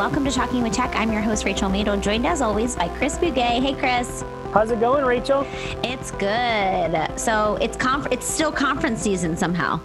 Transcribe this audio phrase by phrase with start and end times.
[0.00, 0.96] welcome to Talking with Tech.
[0.96, 3.60] I'm your host, Rachel Madel, joined as always by Chris Bugaj.
[3.60, 4.24] Hey, Chris.
[4.50, 5.46] How's it going, Rachel?
[5.84, 7.20] It's good.
[7.20, 9.78] So it's conf- it's still conference season somehow.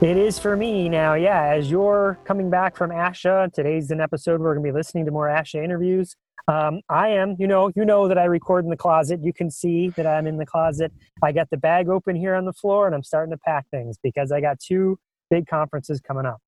[0.00, 1.52] It is for me now, yeah.
[1.54, 5.10] As you're coming back from ASHA, today's an episode we're going to be listening to
[5.10, 6.16] more ASHA interviews.
[6.50, 9.20] Um, I am, you know, you know that I record in the closet.
[9.22, 10.94] You can see that I'm in the closet.
[11.22, 13.98] I got the bag open here on the floor, and I'm starting to pack things
[14.02, 16.40] because I got two big conferences coming up.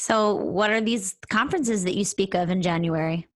[0.00, 3.28] So, what are these conferences that you speak of in January?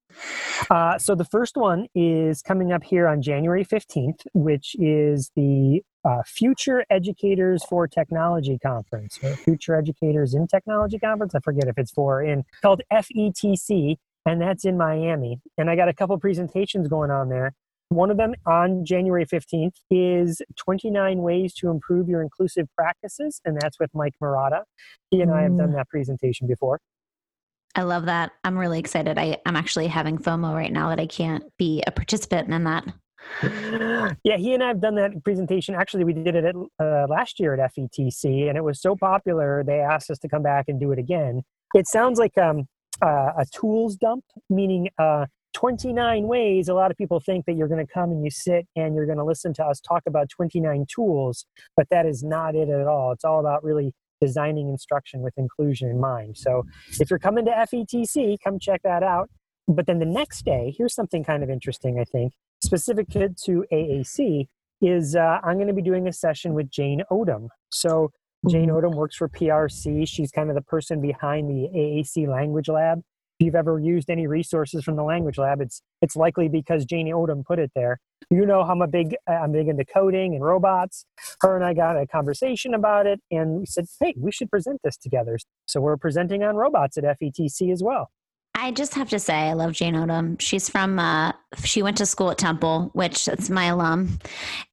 [0.71, 5.83] Uh, so the first one is coming up here on January 15th, which is the
[6.07, 11.35] uh, Future Educators for Technology Conference, or Future Educators in Technology Conference.
[11.35, 15.41] I forget if it's for in called FETC, and that's in Miami.
[15.59, 17.53] And I got a couple presentations going on there.
[17.95, 23.57] One of them on January 15th is 29 ways to improve your inclusive practices, and
[23.61, 24.63] that's with Mike Marotta.
[25.11, 25.37] He and mm.
[25.37, 25.77] I have done mm.
[25.77, 26.81] that presentation before.
[27.77, 28.33] I love that.
[28.43, 29.17] I'm really excited.
[29.17, 32.85] I, I'm actually having FOMO right now that I can't be a participant in that.
[34.23, 35.75] Yeah, he and I have done that presentation.
[35.75, 39.65] Actually, we did it at, uh, last year at FETC, and it was so popular
[39.65, 41.43] they asked us to come back and do it again.
[41.75, 42.67] It sounds like um,
[43.03, 46.69] uh, a tools dump, meaning uh, 29 ways.
[46.69, 49.07] A lot of people think that you're going to come and you sit and you're
[49.07, 52.87] going to listen to us talk about 29 tools, but that is not it at
[52.87, 53.13] all.
[53.13, 56.37] It's all about really designing instruction with inclusion in mind.
[56.37, 56.65] So
[57.01, 59.31] if you're coming to FETC, come check that out.
[59.67, 62.33] But then the next day, here's something kind of interesting, I think,
[62.63, 64.47] specific to, AAC,
[64.83, 67.49] is uh, I'm going to be doing a session with Jane Odom.
[67.71, 68.11] So
[68.49, 68.87] Jane mm-hmm.
[68.87, 70.07] Odom works for PRC.
[70.07, 73.01] She's kind of the person behind the AAC Language Lab
[73.45, 77.45] you've ever used any resources from the language lab, it's it's likely because Janie Odom
[77.45, 78.01] put it there.
[78.31, 81.07] You know how I'm a big I'm big into coding and robots.
[81.41, 84.81] Her and I got a conversation about it, and we said, hey, we should present
[84.83, 85.39] this together.
[85.67, 88.11] So we're presenting on robots at FETC as well.
[88.57, 90.41] I just have to say, I love Jane Odom.
[90.41, 91.33] She's from, uh,
[91.65, 94.19] she went to school at Temple, which that's my alum,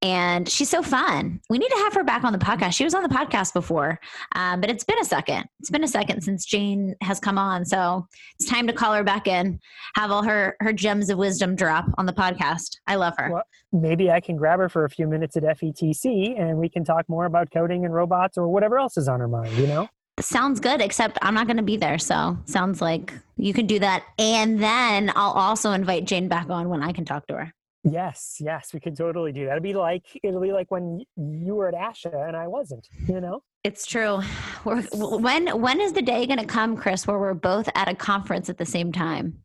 [0.03, 1.41] and she's so fun.
[1.49, 2.73] We need to have her back on the podcast.
[2.73, 3.99] She was on the podcast before,
[4.35, 5.45] um, but it's been a second.
[5.59, 8.07] It's been a second since Jane has come on, so
[8.39, 9.59] it's time to call her back in,
[9.95, 12.77] have all her her gems of wisdom drop on the podcast.
[12.85, 13.31] I love her.
[13.31, 13.43] Well,
[13.73, 17.09] maybe I can grab her for a few minutes at FETC, and we can talk
[17.09, 19.53] more about coding and robots or whatever else is on her mind.
[19.53, 19.89] You know
[20.23, 21.97] sounds good, except I'm not going to be there.
[21.97, 24.03] So sounds like you can do that.
[24.17, 27.53] And then I'll also invite Jane back on when I can talk to her.
[27.83, 29.57] Yes, yes, we could totally do that.
[29.57, 32.87] It'll be like it'll be like when you were at ASHA and I wasn't.
[33.07, 34.21] You know, it's true.
[34.63, 37.95] We're, when when is the day going to come, Chris, where we're both at a
[37.95, 39.39] conference at the same time?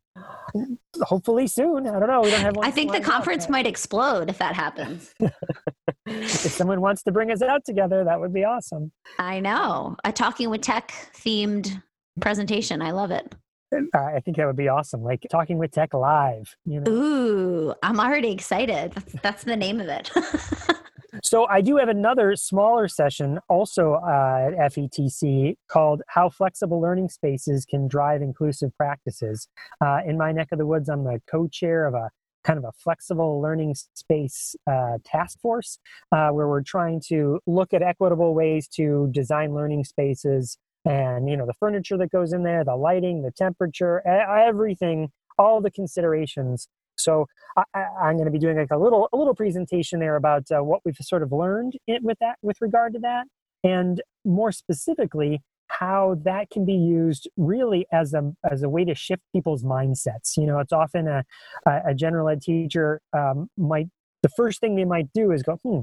[1.01, 1.87] Hopefully soon.
[1.87, 2.21] I don't know.
[2.21, 2.57] We don't have.
[2.61, 5.13] I think the conference out, might explode if that happens.
[6.05, 8.91] if someone wants to bring us out together, that would be awesome.
[9.19, 11.81] I know a talking with tech themed
[12.19, 12.81] presentation.
[12.81, 13.35] I love it.
[13.73, 15.03] Uh, I think that would be awesome.
[15.03, 16.55] Like talking with tech live.
[16.65, 16.91] You know?
[16.91, 18.93] Ooh, I'm already excited.
[18.93, 20.09] That's, that's the name of it.
[21.23, 27.09] so I do have another smaller session also uh, at FETC called "How Flexible Learning
[27.09, 29.47] Spaces Can Drive Inclusive Practices."
[29.83, 32.09] Uh, in my neck of the woods, I'm the co-chair of a
[32.43, 35.79] kind of a flexible learning space uh, task force
[36.13, 41.35] uh, where we're trying to look at equitable ways to design learning spaces and you
[41.35, 46.69] know the furniture that goes in there the lighting the temperature everything all the considerations
[46.97, 47.27] so
[47.73, 50.63] I, am going to be doing like a little a little presentation there about uh,
[50.63, 53.25] what we've sort of learned with that with regard to that
[53.63, 58.95] and more specifically how that can be used really as a as a way to
[58.95, 60.37] shift people's mindsets.
[60.37, 61.23] You know, it's often a
[61.65, 63.87] a general ed teacher um, might
[64.23, 65.81] the first thing they might do is go, hmm,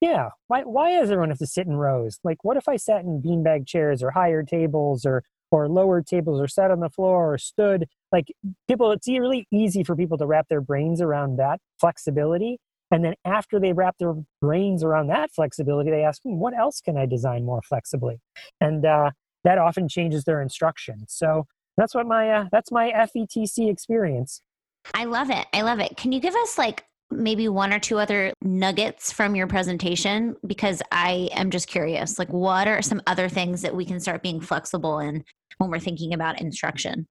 [0.00, 2.18] yeah, why why does everyone have to sit in rows?
[2.24, 6.40] Like, what if I sat in beanbag chairs or higher tables or or lower tables
[6.40, 7.86] or sat on the floor or stood?
[8.12, 8.26] Like
[8.68, 12.58] people, it's really easy for people to wrap their brains around that flexibility.
[12.90, 16.80] And then after they wrap their brains around that flexibility, they ask, hmm, what else
[16.80, 18.18] can I design more flexibly?
[18.60, 19.10] And uh,
[19.44, 21.04] that often changes their instruction.
[21.08, 21.46] So
[21.76, 24.42] that's what my uh, that's my FETC experience.
[24.94, 25.46] I love it.
[25.52, 25.96] I love it.
[25.96, 30.82] Can you give us like maybe one or two other nuggets from your presentation because
[30.92, 32.18] I am just curious.
[32.18, 35.24] Like what are some other things that we can start being flexible in
[35.58, 37.06] when we're thinking about instruction?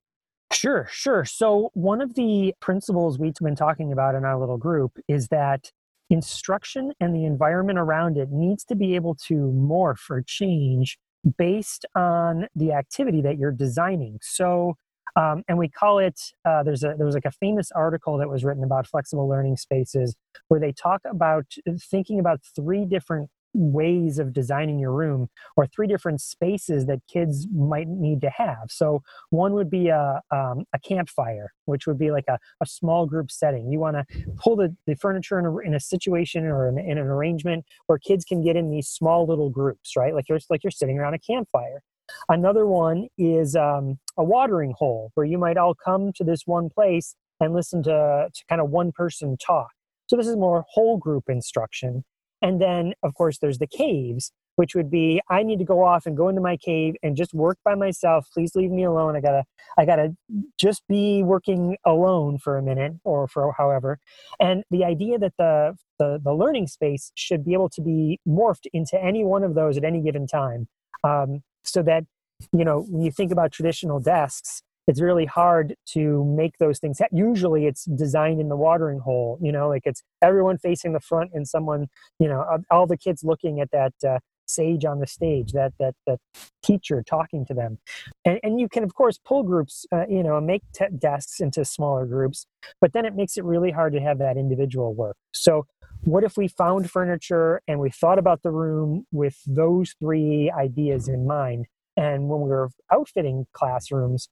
[0.52, 1.26] Sure, sure.
[1.26, 5.72] So, one of the principles we've been talking about in our little group is that
[6.10, 10.98] instruction and the environment around it needs to be able to morph or change
[11.38, 14.20] based on the activity that you're designing.
[14.22, 14.76] So,
[15.18, 16.20] um, and we call it.
[16.46, 19.58] Uh, there's a there was like a famous article that was written about flexible learning
[19.58, 20.16] spaces
[20.48, 21.46] where they talk about
[21.80, 27.48] thinking about three different ways of designing your room or three different spaces that kids
[27.54, 28.70] might need to have.
[28.70, 33.08] So one would be a, um, a campfire, which would be like a, a small
[33.08, 33.72] group setting.
[33.72, 34.06] You want to
[34.38, 37.98] pull the, the furniture in a, in a situation or in, in, an arrangement where
[37.98, 40.14] kids can get in these small little groups, right?
[40.14, 41.82] Like you're, like you're sitting around a campfire.
[42.30, 46.70] Another one is um, a watering hole where you might all come to this one
[46.70, 49.70] place and listen to, to kind of one person talk.
[50.08, 52.04] So this is more whole group instruction.
[52.42, 56.06] And then, of course, there's the caves, which would be I need to go off
[56.06, 58.28] and go into my cave and just work by myself.
[58.34, 59.16] Please leave me alone.
[59.16, 59.44] I gotta,
[59.78, 60.16] I gotta
[60.60, 64.00] just be working alone for a minute or for however.
[64.40, 68.68] And the idea that the the, the learning space should be able to be morphed
[68.72, 70.68] into any one of those at any given time,
[71.04, 72.04] um, so that
[72.52, 77.02] you know when you think about traditional desks, it's really hard to make those things
[77.12, 81.30] usually it's designed in the watering hole you know like it's everyone facing the front
[81.34, 81.88] and someone
[82.20, 85.94] you know all the kids looking at that uh, sage on the stage that that
[86.06, 86.20] that
[86.64, 87.78] teacher talking to them.
[88.26, 91.64] And, and you can of course pull groups uh, you know make te- desks into
[91.66, 92.46] smaller groups
[92.82, 95.18] but then it makes it really hard to have that individual work.
[95.34, 95.66] So
[96.04, 101.08] what if we found furniture and we thought about the room with those three ideas
[101.08, 101.66] in mind
[101.96, 104.30] and when we were outfitting classrooms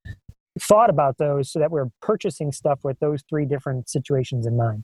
[0.60, 4.84] thought about those so that we're purchasing stuff with those three different situations in mind.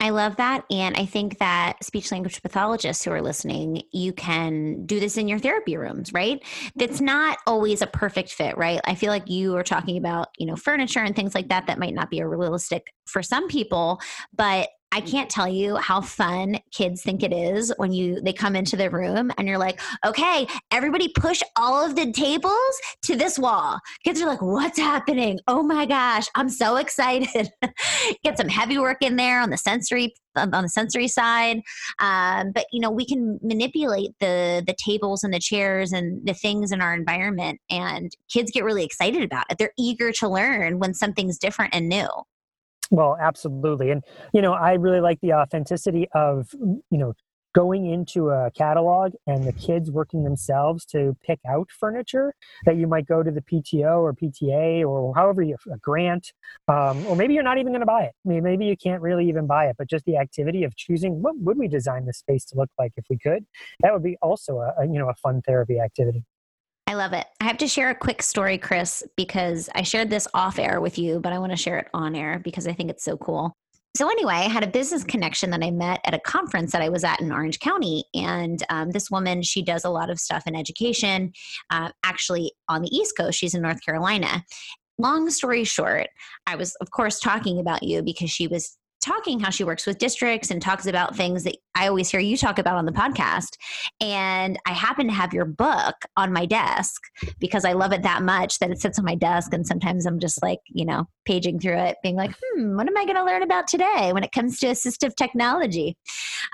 [0.00, 0.64] I love that.
[0.70, 5.28] And I think that speech language pathologists who are listening, you can do this in
[5.28, 6.42] your therapy rooms, right?
[6.74, 8.80] That's not always a perfect fit, right?
[8.84, 11.78] I feel like you are talking about, you know, furniture and things like that that
[11.78, 14.00] might not be a realistic for some people,
[14.34, 18.54] but I can't tell you how fun kids think it is when you they come
[18.54, 23.38] into the room and you're like, "Okay, everybody push all of the tables to this
[23.38, 25.40] wall." Kids are like, "What's happening?
[25.48, 27.50] Oh my gosh, I'm so excited."
[28.22, 31.62] Get some heavy work in there on the sensory on the sensory side.
[31.98, 36.34] Um, but you know, we can manipulate the the tables and the chairs and the
[36.34, 39.56] things in our environment and kids get really excited about it.
[39.58, 42.08] They're eager to learn when something's different and new.
[42.92, 43.90] Well, absolutely.
[43.90, 44.04] And,
[44.34, 47.14] you know, I really like the authenticity of, mm, you know,
[47.54, 52.34] going into a catalog and the kids working themselves to pick out furniture
[52.66, 56.32] that you might go to the PTO or PTA or however you a grant,
[56.68, 58.12] um, or maybe you're not even going to buy it.
[58.26, 61.22] I mean, maybe you can't really even buy it, but just the activity of choosing
[61.22, 63.44] what would we design this space to look like if we could,
[63.80, 66.24] that would be also a, a you know a fun therapy activity.
[66.92, 67.24] I love it.
[67.40, 70.98] I have to share a quick story, Chris, because I shared this off air with
[70.98, 73.56] you, but I want to share it on air because I think it's so cool.
[73.96, 76.90] So, anyway, I had a business connection that I met at a conference that I
[76.90, 78.04] was at in Orange County.
[78.14, 81.32] And um, this woman, she does a lot of stuff in education,
[81.70, 83.38] uh, actually on the East Coast.
[83.38, 84.44] She's in North Carolina.
[84.98, 86.08] Long story short,
[86.46, 89.98] I was, of course, talking about you because she was talking how she works with
[89.98, 93.56] districts and talks about things that I always hear you talk about on the podcast.
[94.00, 97.02] And I happen to have your book on my desk
[97.38, 99.52] because I love it that much that it sits on my desk.
[99.52, 102.96] And sometimes I'm just like, you know, paging through it, being like, hmm, what am
[102.96, 105.96] I going to learn about today when it comes to assistive technology?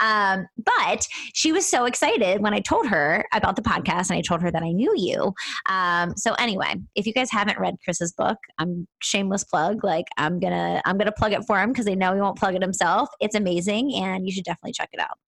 [0.01, 4.23] Um, but she was so excited when I told her about the podcast and I
[4.23, 5.35] told her that I knew you.
[5.67, 9.85] Um, so anyway, if you guys haven't read Chris's book, I'm shameless plug.
[9.85, 12.55] Like I'm gonna I'm gonna plug it for him because I know he won't plug
[12.55, 13.08] it himself.
[13.20, 15.19] It's amazing, and you should definitely check it out.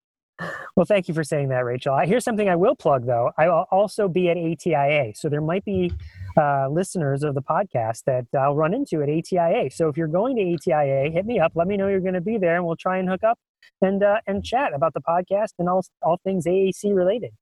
[0.74, 1.98] Well, thank you for saying that, Rachel.
[1.98, 3.30] Here's something I will plug, though.
[3.36, 5.12] I will also be at ATIA.
[5.14, 5.92] So there might be
[6.36, 9.70] uh, listeners of the podcast that I'll run into at ATIA.
[9.70, 11.52] So if you're going to ATIA, hit me up.
[11.54, 13.38] Let me know you're going to be there, and we'll try and hook up
[13.82, 17.32] and uh, and chat about the podcast and all all things AAC related.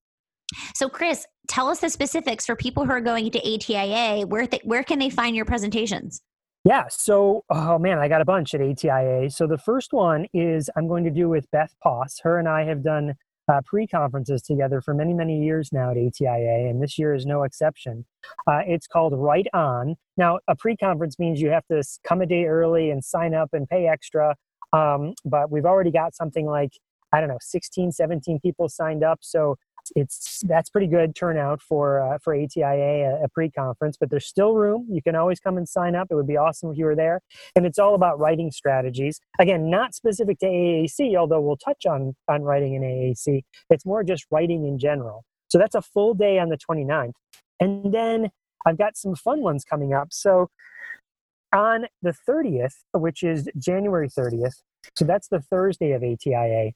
[0.74, 4.26] So, Chris, tell us the specifics for people who are going to ATIA.
[4.26, 6.22] Where th- where can they find your presentations?
[6.68, 9.30] Yeah, so oh man, I got a bunch at ATIA.
[9.30, 12.20] So the first one is I'm going to do with Beth Poss.
[12.22, 13.14] Her and I have done
[13.50, 17.44] uh, pre-conferences together for many many years now at ATIA, and this year is no
[17.44, 18.04] exception.
[18.46, 19.94] Uh, it's called Right On.
[20.18, 23.66] Now, a pre-conference means you have to come a day early and sign up and
[23.66, 24.36] pay extra.
[24.74, 26.72] Um, but we've already got something like
[27.12, 29.20] I don't know, 16, 17 people signed up.
[29.22, 29.56] So
[29.96, 33.96] it's that's pretty good turnout for uh, for ATIA a, a pre-conference.
[33.98, 34.86] But there's still room.
[34.90, 36.08] You can always come and sign up.
[36.10, 37.20] It would be awesome if you were there.
[37.56, 39.20] And it's all about writing strategies.
[39.38, 43.42] Again, not specific to AAC, although we'll touch on on writing in AAC.
[43.70, 45.24] It's more just writing in general.
[45.48, 47.12] So that's a full day on the 29th.
[47.60, 48.30] And then
[48.66, 50.08] I've got some fun ones coming up.
[50.12, 50.50] So
[51.54, 54.62] on the 30th, which is January 30th,
[54.94, 56.72] so that's the Thursday of ATIA,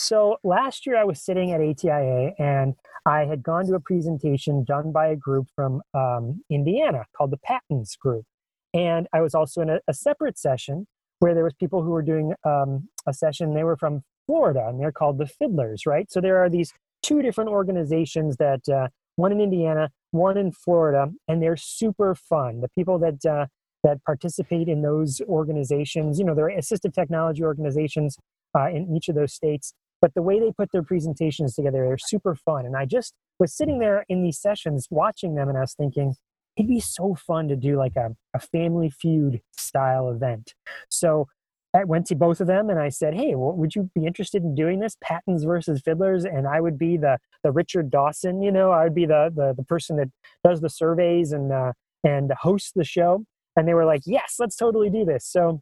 [0.00, 2.74] so last year I was sitting at ATIA and
[3.06, 7.38] I had gone to a presentation done by a group from um, Indiana called the
[7.38, 8.24] PATINS Group.
[8.72, 10.86] And I was also in a, a separate session
[11.18, 13.54] where there was people who were doing um, a session.
[13.54, 16.10] They were from Florida and they're called the FDLRS, right?
[16.10, 21.10] So there are these two different organizations that uh, one in Indiana, one in Florida,
[21.28, 22.60] and they're super fun.
[22.60, 23.46] The people that uh,
[23.82, 28.18] that participate in those organizations, you know, they're assistive technology organizations
[28.54, 29.72] uh, in each of those states.
[30.00, 32.66] But the way they put their presentations together, they're super fun.
[32.66, 36.14] And I just was sitting there in these sessions watching them, and I was thinking,
[36.56, 40.54] it'd be so fun to do like a, a family feud style event.
[40.88, 41.26] So
[41.72, 44.42] I went to both of them and I said, "Hey, well, would you be interested
[44.42, 48.50] in doing this, PATINS versus FDLRS?" And I would be the the Richard Dawson, you
[48.50, 50.08] know, I would be the the, the person that
[50.44, 53.24] does the surveys and uh, and hosts the show.
[53.56, 55.60] And they were like, "Yes, let's totally do this." So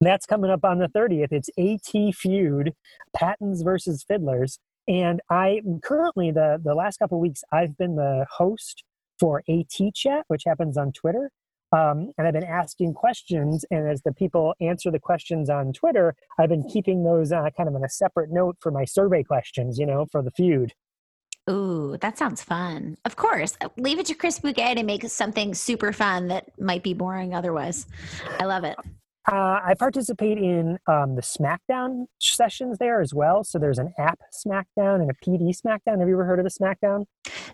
[0.00, 1.32] that's coming up on the 30th.
[1.32, 2.74] It's AT Feud,
[3.16, 8.84] PATINS versus FDLRS, and I currently the the last couple weeks I've been the host
[9.18, 11.30] for AT Chat, which happens on Twitter.
[11.70, 16.14] Um, and I've been asking questions, and as the people answer the questions on Twitter,
[16.38, 19.78] I've been keeping those uh, kind of on a separate note for my survey questions,
[19.78, 20.72] you know, for the feud.
[21.50, 22.96] Ooh, that sounds fun.
[23.04, 23.56] Of course.
[23.60, 27.34] Uh, leave it to Chris Bugaj to make something super fun that might be boring
[27.34, 27.86] otherwise.
[28.38, 28.76] I love it.
[29.30, 33.44] Uh, I participate in um, the SmackDown sessions there as well.
[33.44, 35.98] So there's an app SmackDown and a PD SmackDown.
[35.98, 37.04] Have you ever heard of a SmackDown?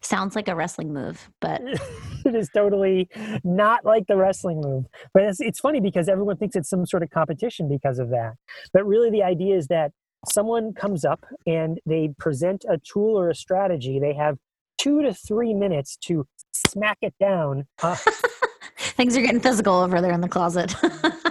[0.00, 1.61] Sounds like a wrestling move, but
[2.25, 3.09] it is totally
[3.43, 4.85] not like the wrestling move.
[5.12, 8.35] But it's, it's funny because everyone thinks it's some sort of competition because of that.
[8.73, 9.90] But really, the idea is that
[10.28, 13.99] someone comes up and they present a tool or a strategy.
[13.99, 14.38] They have
[14.78, 17.66] two to three minutes to smack it down.
[17.83, 17.97] Uh,
[18.76, 20.73] Things are getting physical over there in the closet.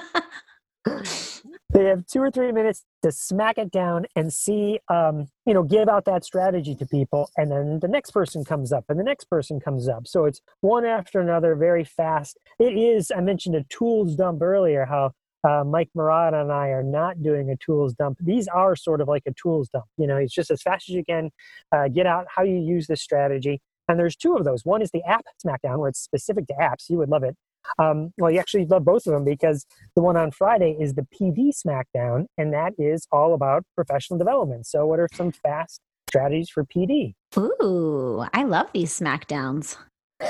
[0.85, 5.63] they have two or three minutes to smack it down and see um, you know
[5.63, 9.03] give out that strategy to people and then the next person comes up and the
[9.03, 13.55] next person comes up so it's one after another very fast it is i mentioned
[13.55, 15.11] a tools dump earlier how
[15.45, 18.17] uh, Mike Marotta and I are not doing a tools dump.
[18.21, 19.85] These are sort of like a tools dump.
[19.97, 21.31] You know, it's just as fast as you can
[21.71, 23.61] uh, get out how you use this strategy.
[23.89, 24.63] And there's two of those.
[24.63, 26.89] One is the app SmackDown, where it's specific to apps.
[26.89, 27.35] You would love it.
[27.79, 29.65] Um, well, you actually love both of them because
[29.95, 34.65] the one on Friday is the PD SmackDown, and that is all about professional development.
[34.67, 37.13] So, what are some fast strategies for PD?
[37.37, 39.77] Ooh, I love these SmackDowns.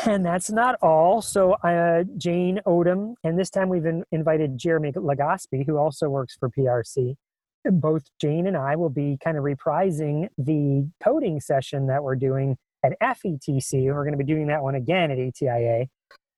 [0.06, 1.22] And that's not all.
[1.22, 6.36] So, uh, Jane Odom, and this time we've in, invited Jeremy Legaspi, who also works
[6.40, 7.16] for PRC.
[7.66, 12.58] Both Jane and I will be kind of reprising the coding session that we're doing
[12.84, 13.86] at FETC.
[13.86, 15.88] We're going to be doing that one again at ATIA.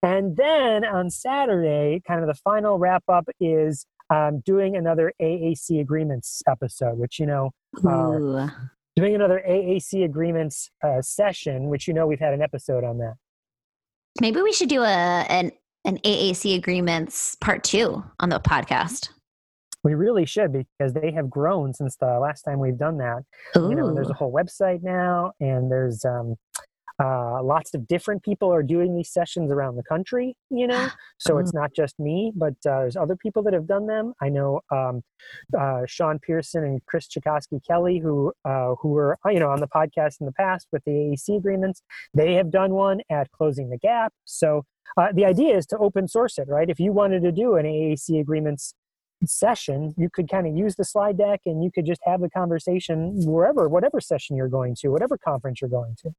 [0.06, 5.82] And then on Saturday, kind of the final wrap up is um, doing another AAC
[5.82, 8.50] agreements episode, which, you know, uh,
[8.96, 13.16] doing another AAC agreements uh, session, which, you know, we've had an episode on that.
[14.22, 15.52] Maybe we should do a an,
[15.86, 19.10] an AAC agreements part two on the podcast.
[19.84, 23.24] We really should because they have grown since the last time we've done that.
[23.58, 23.70] Ooh.
[23.70, 26.36] You know, there's a whole website now, and there's um,
[27.04, 30.88] uh, lots of different people are doing these sessions around the country, you know,
[31.18, 34.14] so it's not just me, but uh, there's other people that have done them.
[34.22, 35.02] I know um,
[35.58, 39.68] uh, Sean Pearson and Chris Chakosky Kelly, who uh, who were you know on the
[39.68, 41.82] podcast in the past with the AAC agreements.
[42.14, 44.14] They have done one at Closing the Gap.
[44.26, 44.64] So
[44.98, 46.70] uh, the idea is to open source it, right?
[46.70, 48.74] If you wanted to do an AAC agreements
[49.26, 52.30] session, you could kind of use the slide deck and you could just have the
[52.30, 56.12] conversation wherever, whatever session you're going to, whatever conference you're going to.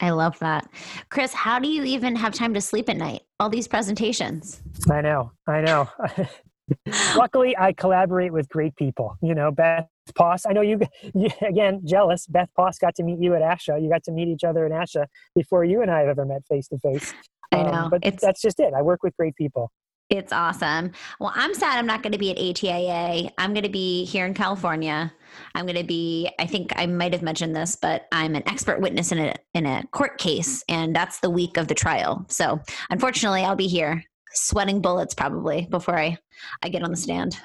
[0.00, 0.68] I love that.
[1.10, 3.22] Chris, how do you even have time to sleep at night?
[3.40, 4.62] All these presentations.
[4.90, 5.32] I know.
[5.46, 5.88] I know.
[7.16, 9.16] Luckily, I collaborate with great people.
[9.22, 10.44] You know, Beth Poss.
[10.46, 10.80] I know you,
[11.14, 12.26] you, again, jealous.
[12.26, 13.82] Beth Poss got to meet you at ASHA.
[13.82, 16.42] You got to meet each other at ASHA before you and I have ever met
[16.48, 17.14] face to face.
[17.52, 17.70] I know.
[17.70, 18.74] Um, but it's, that's just it.
[18.76, 19.70] I work with great people.
[20.10, 20.92] It's awesome.
[21.20, 23.30] Well, I'm sad I'm not going to be at ATIA.
[23.36, 25.12] I'm going to be here in California.
[25.54, 28.80] I'm going to be I think I might have mentioned this, but I'm an expert
[28.80, 32.24] witness in a in a court case and that's the week of the trial.
[32.30, 36.16] So, unfortunately, I'll be here sweating bullets probably before I
[36.62, 37.38] I get on the stand.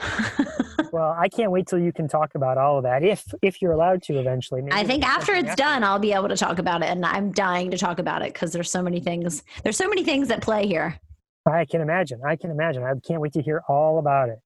[0.93, 3.73] well, I can't wait till you can talk about all of that if if you're
[3.73, 4.61] allowed to eventually.
[4.61, 5.63] Maybe I think after it's after.
[5.63, 8.33] done, I'll be able to talk about it and I'm dying to talk about it
[8.33, 9.43] cuz there's so many things.
[9.63, 10.97] There's so many things at play here.
[11.45, 12.21] I can imagine.
[12.25, 12.83] I can imagine.
[12.83, 14.39] I can't wait to hear all about it.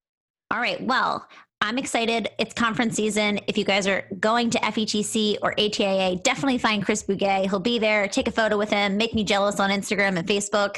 [0.52, 0.82] All right.
[0.82, 1.28] Well,
[1.60, 2.30] I'm excited.
[2.38, 3.40] It's conference season.
[3.48, 7.50] If you guys are going to FETC or ATIA, definitely find Chris Bugaj.
[7.50, 8.08] He'll be there.
[8.08, 8.96] Take a photo with him.
[8.96, 10.78] Make me jealous on Instagram and Facebook.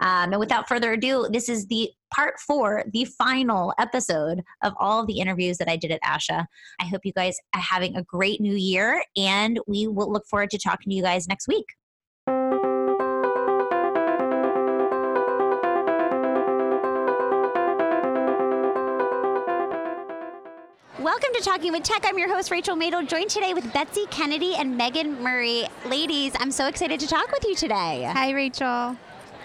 [0.00, 5.00] Um, and without further ado, this is the part four, the final episode of all
[5.00, 6.44] of the interviews that I did at ASHA.
[6.78, 10.50] I hope you guys are having a great new year, and we will look forward
[10.50, 11.66] to talking to you guys next week.
[21.08, 22.04] Welcome to Talking with Tech.
[22.04, 25.64] I'm your host, Rachel Madel, joined today with Betsy Kennedy and Megan Murray.
[25.86, 28.06] Ladies, I'm so excited to talk with you today.
[28.12, 28.94] Hi, Rachel.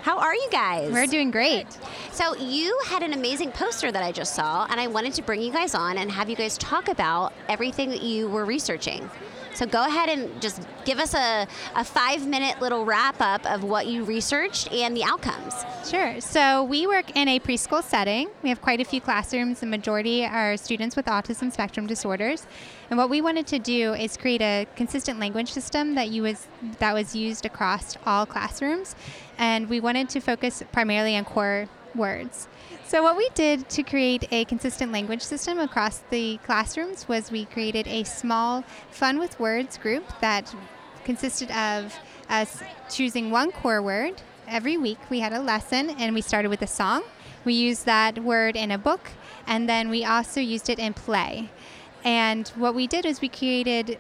[0.02, 0.92] How are you guys?
[0.92, 1.66] We're doing great.
[2.12, 5.42] So, you had an amazing poster that I just saw, and I wanted to bring
[5.42, 9.10] you guys on and have you guys talk about everything that you were researching.
[9.54, 13.64] So go ahead and just give us a, a five minute little wrap up of
[13.64, 15.54] what you researched and the outcomes.
[15.88, 16.20] Sure.
[16.22, 18.30] So we work in a preschool setting.
[18.42, 19.60] We have quite a few classrooms.
[19.60, 22.48] The majority are students with autism spectrum disorders.
[22.90, 26.48] And what we wanted to do is create a consistent language system that you was
[26.80, 28.96] that was used across all classrooms.
[29.38, 32.48] And we wanted to focus primarily on core words.
[32.86, 37.46] So, what we did to create a consistent language system across the classrooms was we
[37.46, 40.54] created a small Fun with Words group that
[41.06, 41.96] consisted of
[42.30, 44.22] us choosing one core word.
[44.48, 47.04] Every week we had a lesson and we started with a song.
[47.46, 49.12] We used that word in a book
[49.48, 51.50] and then we also used it in play.
[52.04, 53.98] And what we did is we created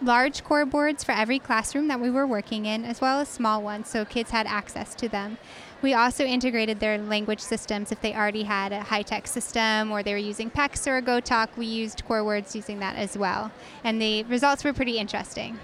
[0.00, 3.62] large core boards for every classroom that we were working in, as well as small
[3.62, 5.38] ones, so kids had access to them.
[5.82, 10.04] We also integrated their language systems if they already had a high tech system or
[10.04, 11.48] they were using PECS or GoTalk.
[11.56, 13.50] We used Core Words using that as well.
[13.82, 15.58] And the results were pretty interesting.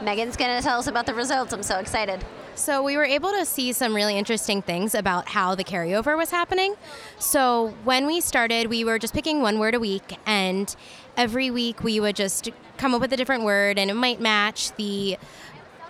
[0.00, 1.52] Megan's going to tell us about the results.
[1.52, 2.24] I'm so excited.
[2.54, 6.30] So, we were able to see some really interesting things about how the carryover was
[6.30, 6.74] happening.
[7.18, 10.74] So, when we started, we were just picking one word a week, and
[11.16, 14.72] every week we would just come up with a different word, and it might match
[14.72, 15.18] the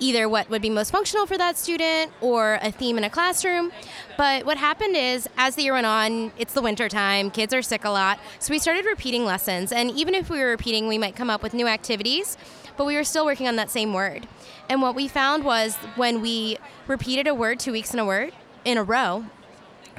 [0.01, 3.73] either what would be most functional for that student or a theme in a classroom.
[4.17, 7.63] But what happened is, as the year went on, it's the winter time, kids are
[7.63, 9.73] sick a lot, so we started repeating lessons.
[9.73, 12.37] And even if we were repeating, we might come up with new activities,
[12.77, 14.27] but we were still working on that same word.
[14.69, 18.33] And what we found was when we repeated a word two weeks in a word
[18.65, 19.25] in a row,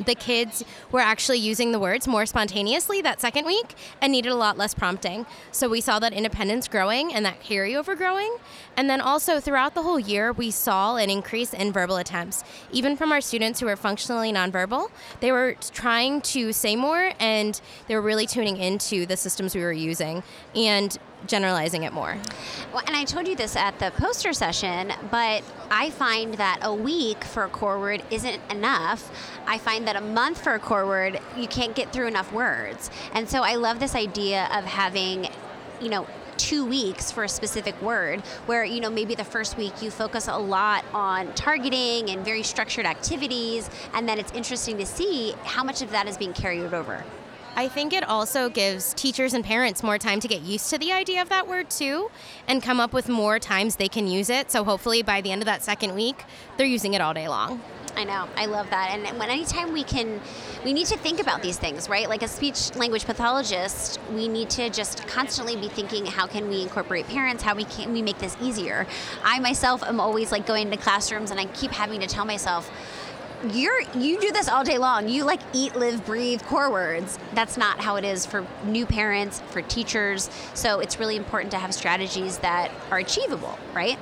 [0.05, 4.35] the kids were actually using the words more spontaneously that second week and needed a
[4.35, 5.25] lot less prompting.
[5.51, 8.37] So we saw that independence growing and that carryover growing.
[8.77, 12.43] And then also throughout the whole year, we saw an increase in verbal attempts.
[12.71, 17.59] Even from our students who were functionally nonverbal, they were trying to say more and
[17.87, 20.23] they were really tuning into the systems we were using.
[20.55, 22.17] And generalizing it more.
[22.73, 26.73] Well, and I told you this at the poster session, but I find that a
[26.73, 29.11] week for a core word isn't enough.
[29.45, 32.89] I find that a month for a core word, you can't get through enough words.
[33.13, 35.27] And so I love this idea of having,
[35.81, 39.81] you know, two weeks for a specific word where you know maybe the first week
[39.81, 44.85] you focus a lot on targeting and very structured activities and then it's interesting to
[44.85, 47.03] see how much of that is being carried over
[47.55, 50.91] I think it also gives teachers and parents more time to get used to the
[50.91, 52.09] idea of that word too
[52.47, 54.51] and come up with more times they can use it.
[54.51, 56.23] So hopefully by the end of that second week,
[56.57, 57.61] they're using it all day long.
[57.95, 58.27] I know.
[58.37, 58.91] I love that.
[58.91, 60.21] And when anytime we can,
[60.63, 62.07] we need to think about these things, right?
[62.07, 66.61] Like a speech language pathologist, we need to just constantly be thinking, how can we
[66.61, 67.43] incorporate parents?
[67.43, 68.87] How we can we make this easier?
[69.23, 72.71] I myself am always like going to classrooms, and I keep having to tell myself,
[73.51, 75.07] you're you do this all day long.
[75.07, 77.17] You like eat, live, breathe core words.
[77.33, 80.29] That's not how it is for new parents, for teachers.
[80.53, 83.97] So it's really important to have strategies that are achievable, right?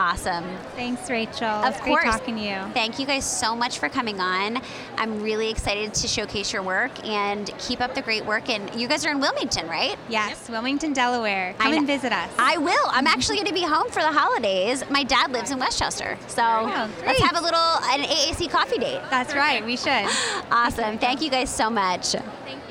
[0.00, 0.44] Awesome.
[0.76, 1.48] Thanks, Rachel.
[1.48, 2.02] Of it's course.
[2.02, 2.72] great talking to you.
[2.72, 4.60] Thank you guys so much for coming on.
[4.96, 8.48] I'm really excited to showcase your work and keep up the great work.
[8.48, 9.96] And you guys are in Wilmington, right?
[10.08, 11.54] Yes, Wilmington, Delaware.
[11.58, 12.30] Come kn- and visit us.
[12.38, 12.86] I will.
[12.90, 14.84] I'm actually going to be home for the holidays.
[14.90, 16.16] My dad lives in Westchester.
[16.28, 19.00] So oh, let's have a little an AAC coffee date.
[19.10, 19.88] That's right, we should.
[20.50, 20.98] Awesome.
[20.98, 22.12] Thank you guys so much.
[22.12, 22.67] Thank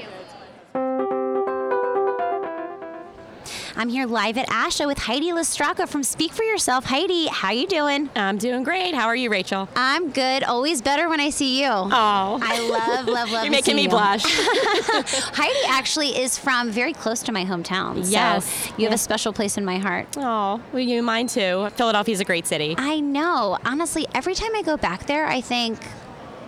[3.80, 6.86] I'm here live at ASHA with Heidi LoStracco from Speak for Yourself.
[6.86, 8.10] Heidi, how you doing?
[8.16, 8.96] I'm doing great.
[8.96, 9.70] How are you, Rachel?
[9.76, 10.44] I'm good.
[10.44, 11.70] Always better when I see you.
[11.70, 13.44] Oh, I love, love, love.
[13.44, 13.90] you're making me you.
[13.90, 14.24] blush.
[14.26, 18.04] Heidi actually is from very close to my hometown.
[18.04, 18.72] so Yes.
[18.78, 20.08] you have a special place in my heart.
[20.18, 21.70] oh, well, you mine too.
[21.76, 22.74] Philadelphia's a great city.
[22.80, 23.60] I know.
[23.64, 25.78] Honestly, every time I go back there, I think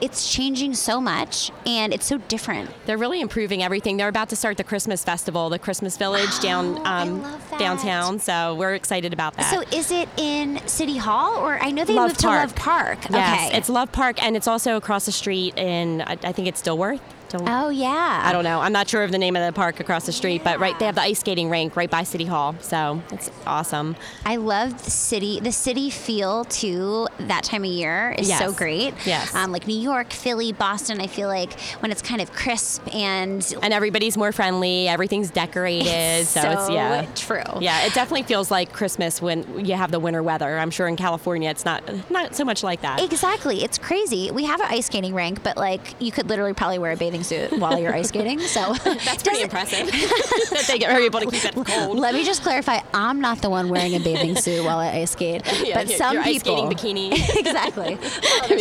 [0.02, 2.70] it's changing so much and it's so different.
[2.86, 3.98] They're really improving everything.
[3.98, 7.22] They're about to start the Christmas festival, the Christmas Village down Oh, I um,
[7.58, 8.20] downtown.
[8.20, 9.52] So we're excited about that.
[9.52, 12.36] So is it in City Hall or I know they Love moved Park.
[12.36, 13.00] to Love Park.
[13.10, 13.58] yes, okay.
[13.58, 17.00] it's Love Park, and it's also across the street in I, I think it's Dilworth.
[17.30, 18.22] Dil- Oh yeah.
[18.26, 18.60] I don't know.
[18.60, 20.86] I'm not sure of the name of the park across the street, but right, they
[20.86, 22.56] have the ice skating rink right by City Hall.
[22.62, 23.96] So it's awesome.
[24.26, 25.40] I love the city.
[25.40, 28.94] The city feel too that time of year is so great.
[29.06, 29.34] Yes.
[29.34, 31.00] Um, like New York, Philly, Boston.
[31.02, 34.88] I feel like when it's kind of crisp and And everybody's more friendly.
[34.88, 36.26] Everything's decorated.
[36.26, 37.06] so, so it's yeah.
[37.16, 37.44] true.
[37.62, 40.58] Yeah, it definitely feels like Christmas when you have the winter weather.
[40.58, 43.02] I'm sure in California it's not not so much like that.
[43.02, 43.64] Exactly.
[43.64, 44.32] It's crazy.
[44.32, 47.19] We have an ice skating rink, but like you could literally probably wear a bathing
[47.20, 48.40] bathing suit while you're ice skating.
[48.40, 51.98] So That's pretty impressive that they able to keep it cold.
[51.98, 55.12] Let me just clarify: I'm not the one wearing a bathing suit while I ice
[55.12, 56.70] skate, Yeah, but some your ice people.
[56.70, 57.38] skating bikini.
[57.40, 57.96] exactly.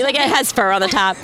[0.03, 1.17] like it has fur on the top.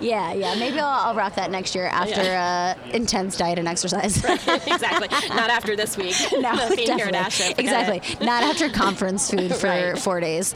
[0.00, 0.54] Yeah, yeah.
[0.58, 4.16] Maybe I'll, I'll rock that next year after uh, intense diet and exercise.
[4.24, 5.08] exactly.
[5.28, 6.14] Not after this week.
[6.38, 7.64] No, Being here at definitely.
[7.64, 8.26] Exactly.
[8.26, 9.98] Not after conference food for Right.
[9.98, 10.54] four days.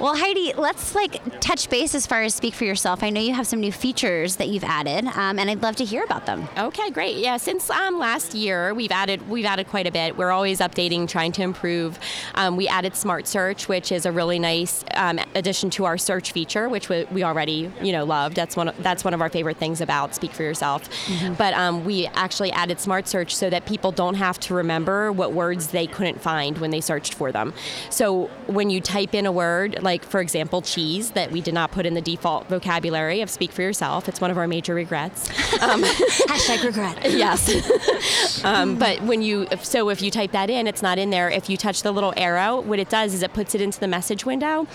[0.00, 3.02] Well, Heidi, let's like touch base as far as speak for yourself.
[3.02, 5.84] I know you have some new features that you've added, um, and I'd love to
[5.84, 6.48] hear about them.
[6.56, 7.16] Okay, great.
[7.16, 10.16] Yeah, since um, last year, we've added we've added quite a bit.
[10.16, 11.98] We're always updating, trying to improve.
[12.34, 16.32] Um, we added Smart Search, which is a really nice um, addition to our search
[16.32, 18.36] feature, which we, we already you know loved.
[18.36, 20.88] That's one of, that's one of our favorite things about Speak for Yourself.
[21.36, 25.32] But um, we actually added Smart Search so that people don't have to remember what
[25.32, 27.52] words they couldn't find when they searched for them.
[27.90, 31.70] So when you type in a word, like for example, cheese, that we did not
[31.70, 35.28] put in the default vocabulary of Speak for Yourself, it's one of our major regrets.
[35.58, 36.98] Hashtag regret.
[37.18, 38.44] Yes.
[38.44, 41.28] um, but when you, if- so if you type that in, it's not in there.
[41.30, 43.88] If you touch the little arrow, what it does is it puts it into the
[43.88, 44.66] message window,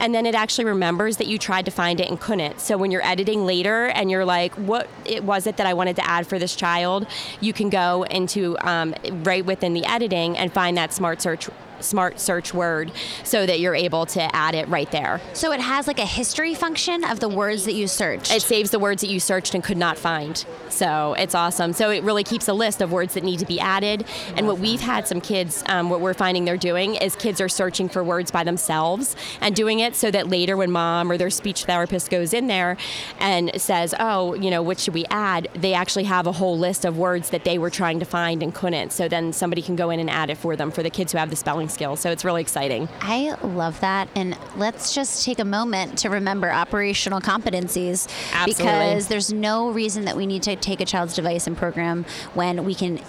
[0.00, 2.60] and then it actually remembers that you tried to find it and couldn't.
[2.60, 5.96] So when you're editing later and you're like, what it was it that I wanted
[5.96, 7.06] to add for this child,
[7.40, 11.48] you can go into um, right within the editing and find that smart search
[11.82, 12.92] smart search word
[13.24, 15.20] so that you're able to add it right there.
[15.32, 18.32] So it has like a history function of the words that you searched.
[18.32, 20.44] It saves the words that you searched and could not find.
[20.68, 21.72] So it's awesome.
[21.72, 24.04] So it really keeps a list of words that need to be added.
[24.36, 27.48] And what we've had some kids, um, what we're finding they're doing is kids are
[27.48, 31.30] searching for words by themselves and doing it so that later when mom or their
[31.30, 32.76] speech therapist goes in there
[33.18, 35.48] and says, oh, you know, what should we add?
[35.54, 38.54] They actually have a whole list of words that they were trying to find and
[38.54, 38.92] couldn't.
[38.92, 41.18] So then somebody can go in and add it for them for the kids who
[41.18, 42.00] have the spelling skills.
[42.00, 42.88] So it's really exciting.
[43.00, 44.08] I love that.
[44.14, 48.64] And let's just take a moment to remember operational competencies Absolutely.
[48.64, 52.04] because there's no reason that we need to take a child's device and program
[52.34, 53.00] when we can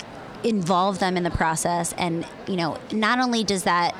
[0.43, 1.93] involve them in the process.
[1.97, 3.95] And, you know, not only does that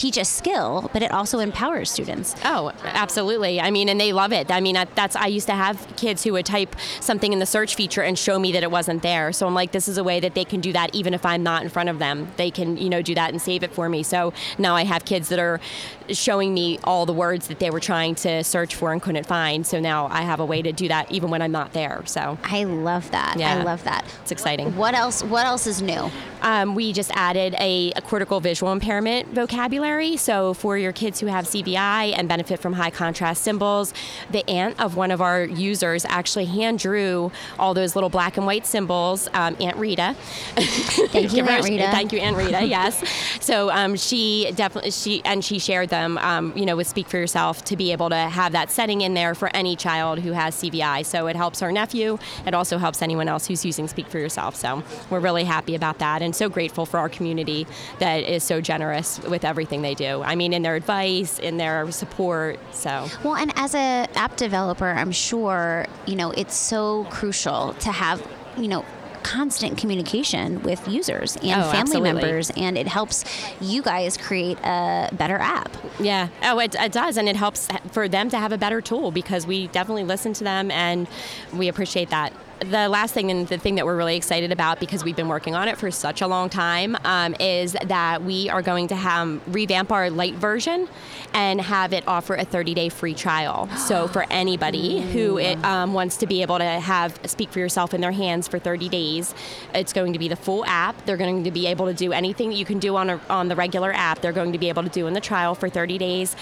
[0.00, 2.34] teach a skill, but it also empowers students.
[2.44, 3.60] Oh, absolutely.
[3.60, 4.50] I mean, and they love it.
[4.50, 7.44] I mean, that- that's I used to have kids who would type something in the
[7.44, 9.30] search feature and show me that it wasn't there.
[9.32, 11.42] So I'm like, this is a way that they can do that even if I'm
[11.42, 12.28] not in front of them.
[12.38, 14.02] They can, you know, do that and save it for me.
[14.02, 15.60] So now I have kids that are
[16.08, 19.66] showing me all the words that they were trying to search for and couldn't find.
[19.66, 22.02] So now I have a way to do that even when I'm not there.
[22.06, 23.36] So I love that.
[23.38, 24.04] I love that.
[24.22, 24.74] it's exciting.
[24.76, 25.22] What else?
[25.22, 26.10] What else is new?
[26.40, 29.89] Um, we just added a, a cortical visual impairment vocabulary.
[29.90, 33.92] So for your kids who have CVI and benefit from high contrast symbols,
[34.30, 38.46] the aunt of one of our users actually hand drew all those little black and
[38.46, 39.28] white symbols.
[39.34, 40.14] Um, aunt Rita.
[40.54, 41.88] Thank you, her Aunt Rita.
[41.90, 42.60] Thank you, Aunt Rita.
[42.70, 43.02] Yes.
[43.40, 46.18] so um, she definitely she and she shared them.
[46.18, 49.14] Um, you know, with Speak for Yourself to be able to have that setting in
[49.14, 51.04] there for any child who has CVI.
[51.04, 52.16] So it helps our nephew.
[52.46, 54.54] It also helps anyone else who's using Speak for Yourself.
[54.54, 57.66] So we're really happy about that and so grateful for our community
[57.98, 60.22] that is so generous with everything they do.
[60.22, 62.58] I mean, in their advice, in their support.
[62.72, 67.92] So Well, and as a app developer, I'm sure you know it's so crucial to
[67.92, 68.84] have you know
[69.22, 72.12] constant communication with users and Oh, family absolutely.
[72.12, 73.24] members, and it helps
[73.60, 75.70] you guys create a better app.
[76.00, 76.28] Yeah.
[76.42, 79.46] Oh, it, it does, and it helps for them to have a better tool because
[79.46, 81.06] we definitely listen to them and
[81.54, 82.32] we appreciate that.
[82.60, 85.54] The last thing and the thing that we're really excited about because we've been working
[85.54, 89.40] on it for such a long time um, is that we are going to have
[89.54, 90.86] revamp our light version
[91.32, 93.66] and have it offer a 30-day free trial.
[93.78, 97.94] So for anybody who it, um, wants to be able to have Speak for Yourself
[97.94, 99.34] in their hands for 30 days,
[99.72, 101.06] it's going to be the full app.
[101.06, 103.48] They're going to be able to do anything that you can do on a, on
[103.48, 104.20] the regular app.
[104.20, 106.36] They're going to be able to do in the trial for 30 days.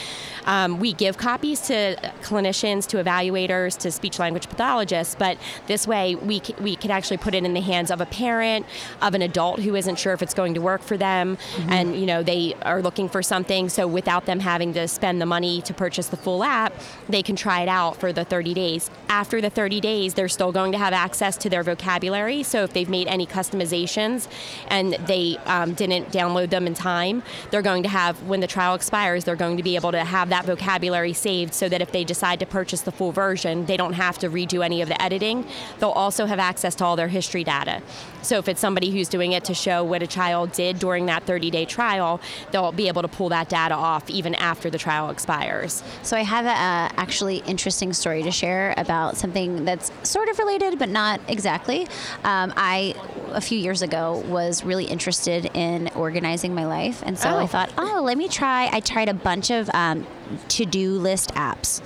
[0.46, 6.07] Um, we give copies to clinicians, to evaluators, to speech language pathologists, but this way
[6.14, 8.66] we c- we can actually put it in the hands of a parent,
[9.00, 12.06] of an adult who isn't sure if it's going to work for them, and you
[12.06, 13.68] know they are looking for something.
[13.68, 16.72] So without them having to spend the money to purchase the full app,
[17.08, 18.90] they can try it out for the 30 days.
[19.08, 22.42] After the 30 days, they're still going to have access to their vocabulary.
[22.42, 24.28] So if they've made any customizations
[24.68, 28.74] and they um, didn't download them in time, they're going to have when the trial
[28.74, 32.04] expires, they're going to be able to have that vocabulary saved so that if they
[32.04, 35.46] decide to purchase the full version, they don't have to redo any of the editing.
[35.78, 37.82] They'll also have access to all their history data.
[38.22, 41.24] So if it's somebody who's doing it to show what a child did during that
[41.24, 42.20] 30 day trial,
[42.52, 45.82] they'll be able to pull that data off even after the trial expires.
[46.02, 50.38] So I have a uh, actually interesting story to share about something that's sort of
[50.38, 51.86] related, but not exactly.
[52.24, 52.94] Um, I
[53.32, 57.38] a few years ago was really interested in organizing my life, and so Oh.
[57.38, 58.68] I thought, oh, let me try.
[58.72, 60.06] I tried a bunch of um,
[60.48, 61.80] to-do list apps,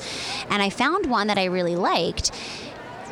[0.51, 2.31] and I found one that I really liked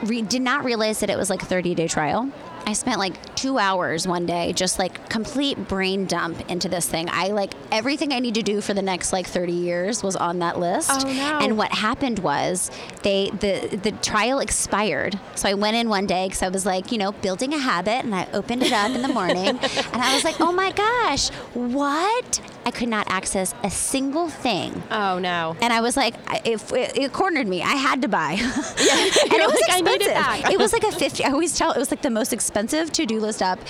[0.02, 2.30] re- did not realize that it was like a 30 day trial.
[2.66, 7.08] I spent like two hours one day, just like complete brain dump into this thing.
[7.10, 10.40] I like everything I need to do for the next like 30 years was on
[10.40, 10.90] that list.
[10.92, 11.38] Oh, no.
[11.40, 12.70] And what happened was
[13.02, 15.18] they the the trial expired.
[15.36, 18.04] So I went in one day because I was like, you know, building a habit,
[18.04, 21.30] and I opened it up in the morning, and I was like, oh my gosh,
[21.54, 22.40] what?
[22.66, 24.82] I could not access a single thing.
[24.90, 25.56] Oh no.
[25.62, 28.32] And I was like, if it, it cornered me, I had to buy.
[28.80, 30.42] Yeah, and it was like, "I need it expensive.
[30.42, 31.22] back." It was like a fifty.
[31.24, 33.60] I always tell it was like the most expensive to-do list app.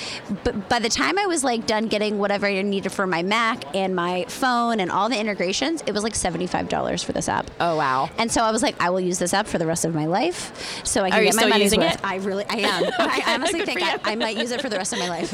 [0.44, 3.74] But by the time I was like done getting whatever I needed for my Mac
[3.74, 7.50] and my phone and all the integrations, it was like seventy-five dollars for this app.
[7.60, 8.08] Oh wow.
[8.18, 10.06] And so I was like, I will use this app for the rest of my
[10.06, 11.94] life, so I can Are get my money's worth.
[11.94, 12.00] it?
[12.04, 12.84] I really, I am.
[12.98, 13.98] I honestly think I.
[14.04, 15.30] I might use it for the rest of my life.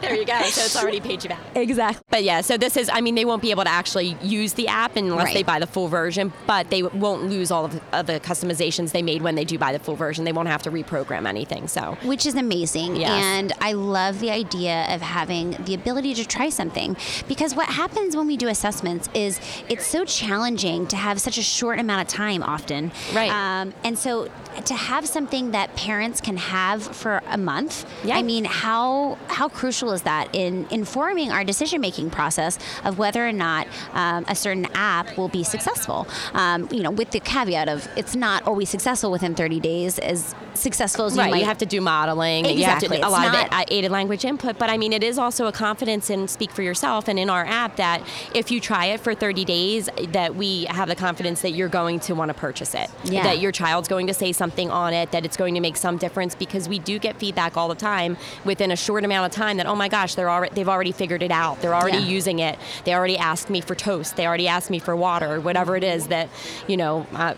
[0.00, 0.40] There you go.
[0.44, 1.40] So it's already paid you back.
[1.54, 2.02] exactly.
[2.10, 4.68] But yeah, so this is, I mean, they won't be able to actually use the
[4.68, 8.06] app unless they buy the full version, but they won't lose all of the, of
[8.06, 10.24] the customizations they made when they do buy the full version.
[10.24, 11.68] They won't have to reprogram anything.
[11.68, 12.96] So which is amazing.
[13.16, 13.24] Yes.
[13.24, 16.96] And I love the idea of having the ability to try something
[17.28, 21.42] because what happens when we do assessments is it's so challenging to have such a
[21.42, 22.92] short amount of time often.
[23.14, 23.30] Right.
[23.30, 24.28] Um, and so
[24.64, 28.16] to have something that parents can have for a month, Yeah.
[28.16, 33.26] I mean, how how crucial is that in informing our decision making process of whether
[33.26, 36.06] or not um, a certain app will be successful?
[36.32, 40.34] Um, you know, with the caveat of it's not always successful within 30 days, as
[40.54, 42.44] successful as you right, might you have to do modeling.
[42.46, 43.02] You have to Exactly.
[43.08, 44.58] A lot not- of uh, aided language input.
[44.58, 47.08] But I mean, it is also a confidence in speak for yourself.
[47.08, 48.02] And in our app, that
[48.34, 52.00] if you try it for 30 days, that we have the confidence that you're going
[52.00, 52.90] to want to purchase it.
[53.04, 53.22] Yeah.
[53.24, 55.12] That your child's going to say something on it.
[55.12, 58.16] That it's going to make some difference because we do get feedback all the time
[58.44, 61.22] within a short amount of time that oh my gosh, they're already they've already figured
[61.22, 61.60] it out.
[61.60, 62.04] They're already Yeah.
[62.18, 62.58] using it.
[62.84, 64.16] They already asked me for toast.
[64.16, 65.40] They already asked me for water.
[65.40, 66.28] Whatever it is that
[66.66, 67.34] you know uh,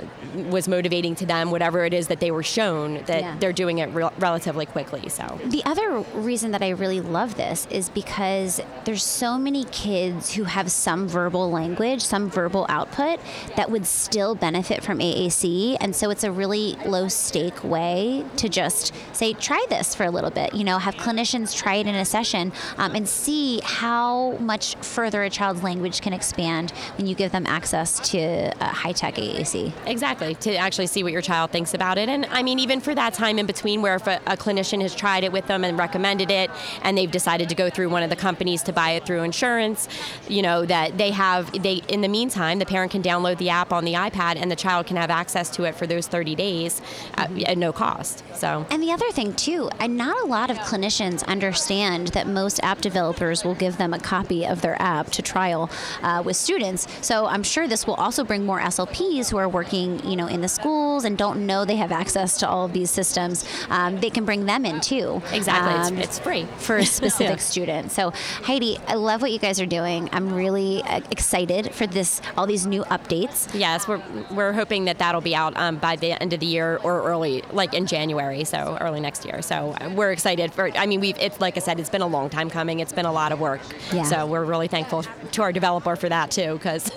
[0.49, 1.51] was motivating to them.
[1.51, 3.37] Whatever it is that they were shown that Yeah.
[3.39, 5.09] they're doing it rel relatively quickly.
[5.09, 10.35] So The other reason that I really love this is because there's so many kids
[10.35, 13.21] who have some verbal language, some verbal output
[13.57, 15.77] that would still benefit from AAC.
[15.81, 20.11] And so it's a really low stake way to just say, try this for a
[20.11, 20.55] little bit.
[20.55, 25.23] You know, have clinicians try it in a session um, and see how much further
[25.23, 28.19] a child's language can expand when you give them access to
[28.63, 29.73] uh, high tech AAC.
[29.87, 32.09] Exactly, to actually see what your child thinks about it.
[32.09, 34.95] And I mean, even for that time in between where if a, a clinician has
[34.95, 36.51] tried it with them and recommended it,
[36.83, 39.89] and they've decided to go through one of the companies to buy it through insurance,
[40.29, 43.73] you know, that they have, they in the meantime, the parent can download the app
[43.73, 46.81] on the iPad and the child can have access to it for those 30 days
[47.15, 48.23] at, at no cost.
[48.35, 48.67] So.
[48.71, 52.81] And the other thing too, and not a lot of clinicians understand that most app
[52.81, 55.71] developers will give them a copy of their app to trial
[56.03, 56.87] uh, with students.
[57.01, 60.41] So I'm sure this will also bring more SLPs who are working, you know, in
[60.41, 63.45] the schools and don't know they have access to all of these systems.
[63.71, 65.23] Um, they can bring them in too.
[65.33, 66.45] Exactly, um, it's, it's free.
[66.59, 67.43] for a specific Yeah.
[67.43, 67.93] student.
[67.93, 68.11] So
[68.43, 70.09] Heidi, I love what you guys are doing.
[70.13, 73.49] I'm really uh, excited for this, all these new updates.
[73.55, 76.79] Yes, we're, we're hoping that that'll be out um, by the end of the year
[76.83, 79.43] or early, like in January, so early next year.
[79.43, 80.71] So uh, we're excited for.
[80.77, 82.81] I mean, we've it's like I said, it's been a long time coming.
[82.81, 83.61] It's been a lot of work.
[83.93, 84.03] Yeah.
[84.05, 86.91] So we're really thankful to our developer for that too, because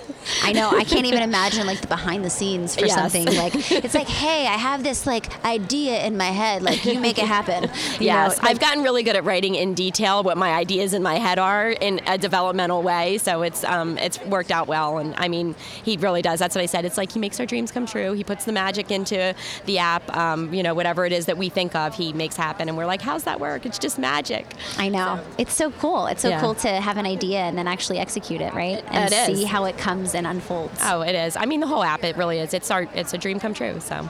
[0.44, 0.70] I know.
[0.72, 2.96] I can't even imagine like the behind the scenes for Yes.
[2.96, 3.26] something.
[3.36, 6.62] Like it's like, hey, I have this like idea in my head.
[6.62, 7.70] Like you make it happen.
[8.00, 11.16] You yes, I've gotten really good at writing in detail what my ideas in my
[11.16, 13.18] head are in a developmental way.
[13.18, 16.40] So it's um, it's worked out well, and I mean, he really does.
[16.40, 16.86] That's what I said.
[16.86, 18.14] It's like he makes our dreams come true.
[18.14, 19.34] He puts the magic into
[19.66, 20.16] the app.
[20.16, 22.86] Um, you know, whatever it is that we think of, he makes happen, and we're
[22.86, 23.66] like, how's that work?
[23.66, 24.46] It's just magic.
[24.78, 25.20] I know.
[25.38, 26.08] It's so cool.
[26.08, 26.40] It's so Yeah.
[26.42, 28.84] cool to have an idea and then actually execute it, right?
[28.92, 30.80] And It see how it comes and unfolds.
[30.84, 31.36] Oh, it is.
[31.36, 32.04] I mean, the whole app.
[32.04, 32.54] It really is.
[32.54, 32.88] It's our.
[32.94, 33.80] It's a dream come true.
[33.80, 34.08] So,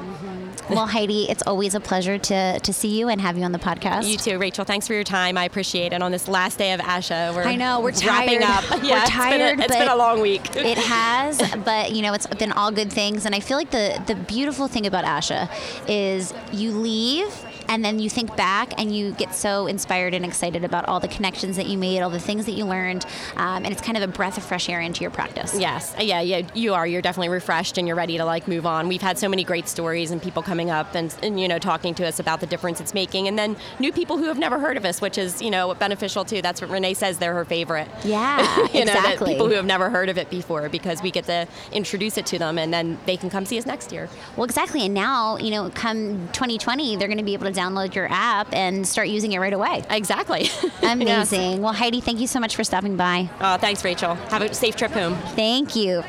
[0.69, 3.59] Well, Heidi, it's always a pleasure to to see you and have you on the
[3.59, 4.00] podcast.
[4.05, 4.65] You too, Rachel.
[4.65, 5.37] Thanks for your time.
[5.37, 6.01] I appreciate it.
[6.01, 8.43] On this last day of Asha, we're I know, we're wrapping tired.
[8.43, 8.69] up.
[8.81, 10.55] We're Yeah, tired, It's been a, it's been a long week.
[10.55, 13.25] It has, but you know, it's been all good things.
[13.25, 15.49] And I feel like the the beautiful thing about Asha
[15.87, 17.27] is you leave
[17.67, 21.07] and then you think back and you get so inspired and excited about all the
[21.07, 23.05] connections that you made, all the things that you learned,
[23.37, 25.57] um, and it's kind of a breath of fresh air into your practice.
[25.57, 26.85] Yes, yeah, yeah, you are.
[26.85, 28.87] You're definitely refreshed and you're ready to like move on.
[28.87, 31.93] We've had so many great stories and people coming up and, and you know talking
[31.95, 34.77] to us about the difference it's making, and then new people who have never heard
[34.77, 36.41] of us, which is you know beneficial too.
[36.41, 37.17] That's what Renee says.
[37.17, 37.87] They're her favorite.
[38.03, 38.39] Yeah,
[38.73, 39.33] you know, exactly.
[39.33, 42.39] people who have never heard of it before because we get to introduce it to
[42.39, 44.09] them, and then they can come see us next year.
[44.35, 44.85] Well, exactly.
[44.85, 48.53] And now, you know, come 2020, they're going to be able to download your app
[48.53, 49.83] and start using it right away.
[49.89, 50.49] Exactly.
[50.83, 51.61] Amazing.
[51.61, 53.29] Well, Heidi, thank you so much for stopping by.
[53.39, 54.15] Uh, thanks, Rachel.
[54.15, 55.15] Have a safe trip home.
[55.35, 56.03] Thank you.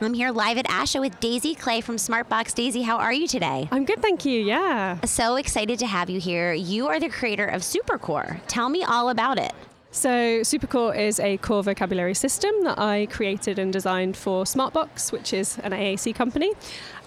[0.00, 2.54] I'm here live at ASHA with Daisy Clay from Smartbox.
[2.54, 3.68] Daisy, how are you today?
[3.72, 4.40] I'm good, thank you.
[4.40, 5.00] Yeah.
[5.04, 6.52] So excited to have you here.
[6.52, 8.40] You are the creator of SuperCore.
[8.46, 9.52] Tell me all about it.
[9.90, 15.32] So, SuperCore is a core vocabulary system that I created and designed for Smartbox, which
[15.32, 16.52] is an AAC company.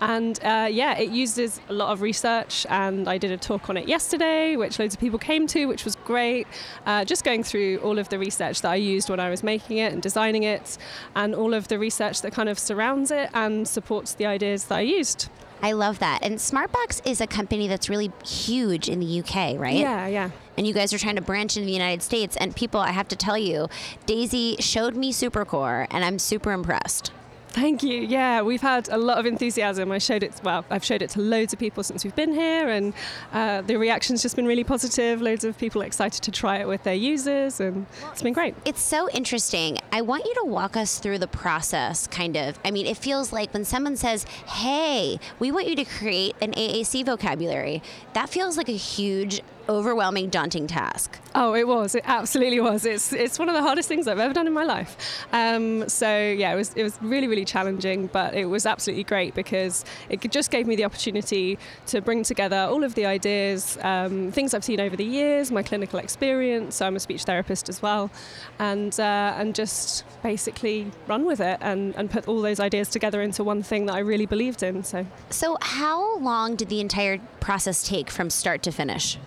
[0.01, 3.77] And uh, yeah, it uses a lot of research, and I did a talk on
[3.77, 6.47] it yesterday, which loads of people came to, which was great.
[6.87, 9.77] Uh, just going through all of the research that I used when I was making
[9.77, 10.79] it and designing it,
[11.15, 14.79] and all of the research that kind of surrounds it and supports the ideas that
[14.79, 15.29] I used.
[15.61, 16.19] I love that.
[16.23, 19.75] And Smartbox is a company that's really huge in the UK, right?
[19.75, 20.31] Yeah, yeah.
[20.57, 22.35] And you guys are trying to branch into the United States.
[22.37, 23.67] And people, I have to tell you,
[24.05, 27.11] Daisy showed me SuperCore, and I'm super impressed.
[27.51, 28.01] Thank you.
[28.01, 29.91] Yeah, we've had a lot of enthusiasm.
[29.91, 30.39] I showed it.
[30.41, 32.93] Well, I've showed it to loads of people since we've been here, and
[33.33, 35.21] uh, the reaction's just been really positive.
[35.21, 38.55] Loads of people excited to try it with their users, and it's been great.
[38.63, 39.79] It's so interesting.
[39.91, 42.57] I want you to walk us through the process, kind of.
[42.63, 46.53] I mean, it feels like when someone says, "Hey, we want you to create an
[46.53, 47.83] AAC vocabulary,"
[48.13, 51.19] that feels like a huge overwhelming, daunting task.
[51.33, 51.95] Oh, it was.
[51.95, 52.85] It absolutely was.
[52.85, 55.25] It's it's one of the hardest things I've ever done in my life.
[55.31, 59.33] Um, so yeah, it was it was really really challenging, but it was absolutely great
[59.35, 64.31] because it just gave me the opportunity to bring together all of the ideas, um,
[64.31, 66.75] things I've seen over the years, my clinical experience.
[66.75, 68.11] So I'm a speech therapist as well,
[68.59, 73.21] and uh, and just basically run with it and, and put all those ideas together
[73.21, 74.83] into one thing that I really believed in.
[74.83, 79.17] So so how long did the entire process take from start to finish?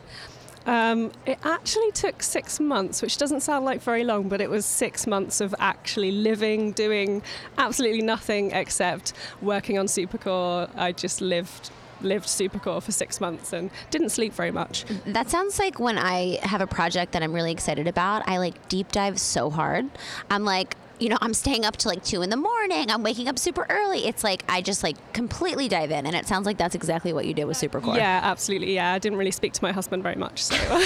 [0.67, 4.65] Um, it actually took six months, which doesn't sound like very long, but it was
[4.65, 7.23] six months of actually living, doing
[7.59, 10.71] absolutely nothing except working on Supercore.
[10.77, 14.85] I just lived lived Supercore for six months and didn't sleep very much.
[15.07, 18.69] That sounds like when I have a project that I'm really excited about, I like
[18.69, 19.89] deep dive so hard.
[20.29, 22.91] I'm like, you know, I'm staying up to like two in the morning.
[22.91, 24.07] I'm waking up super early.
[24.07, 27.27] It's like I just like completely dive in, and it sounds like that's exactly what
[27.27, 27.97] you did with Supercore.
[27.97, 28.75] Yeah, absolutely.
[28.75, 30.57] Yeah, I didn't really speak to my husband very much, so.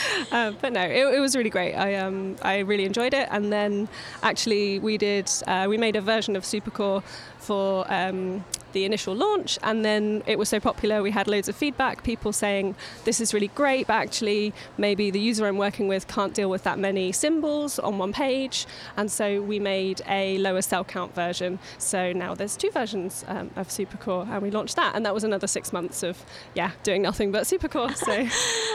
[0.32, 1.74] uh, but no, it, it, was really great.
[1.74, 3.88] I um, I really enjoyed it, and then
[4.22, 7.02] actually we did uh, we made a version of Supercore
[7.38, 11.56] for um, the initial launch, and then it was so popular, we had loads of
[11.56, 16.08] feedback, people saying, This is really great, but actually, maybe the user I'm working with
[16.08, 18.66] can't deal with that many symbols on one page.
[18.96, 21.58] And so we made a lower cell count version.
[21.78, 24.94] So now there's two versions um, of Supercore, and we launched that.
[24.94, 27.94] And that was another six months of, yeah, doing nothing but Supercore.
[27.96, 28.28] So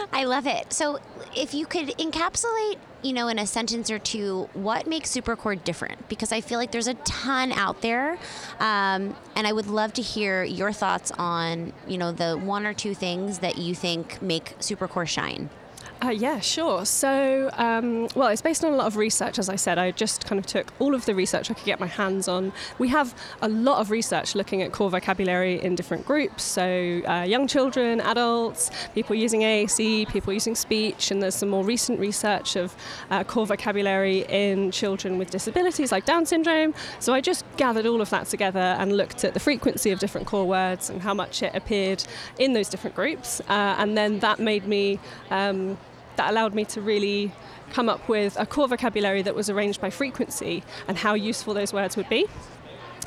[0.14, 0.74] I love it.
[0.74, 1.00] So
[1.36, 6.10] if you could encapsulate you know, in a sentence or two, what makes SuperCore different?
[6.10, 8.18] Because I feel like there's a ton out there,
[8.60, 12.74] um, and I would love to hear your thoughts on, you know, the one or
[12.74, 15.50] two things that you think make SuperCore shine.
[16.04, 16.86] Uh, yeah, sure.
[16.86, 19.80] So, um, well, it's based on a lot of research, as I said.
[19.80, 22.54] I just kind of took all of the research I could get my hands on.
[22.78, 26.44] We have a lot of research looking at core vocabulary in different groups.
[26.44, 31.64] So, uh, young children, adults, people using AAC, people using speech, and there's some more
[31.64, 32.76] recent research of
[33.10, 36.76] uh, core vocabulary in children with disabilities like Down syndrome.
[37.00, 40.28] So, I just gathered all of that together and looked at the frequency of different
[40.28, 42.04] core words and how much it appeared
[42.38, 43.42] in those different groups.
[43.50, 45.00] Uh, and then that made me
[45.32, 45.76] um,
[46.18, 47.32] that allowed me to really
[47.72, 51.74] come up with a core vocabulary that was arranged by frequency and how useful those
[51.74, 52.26] words would be.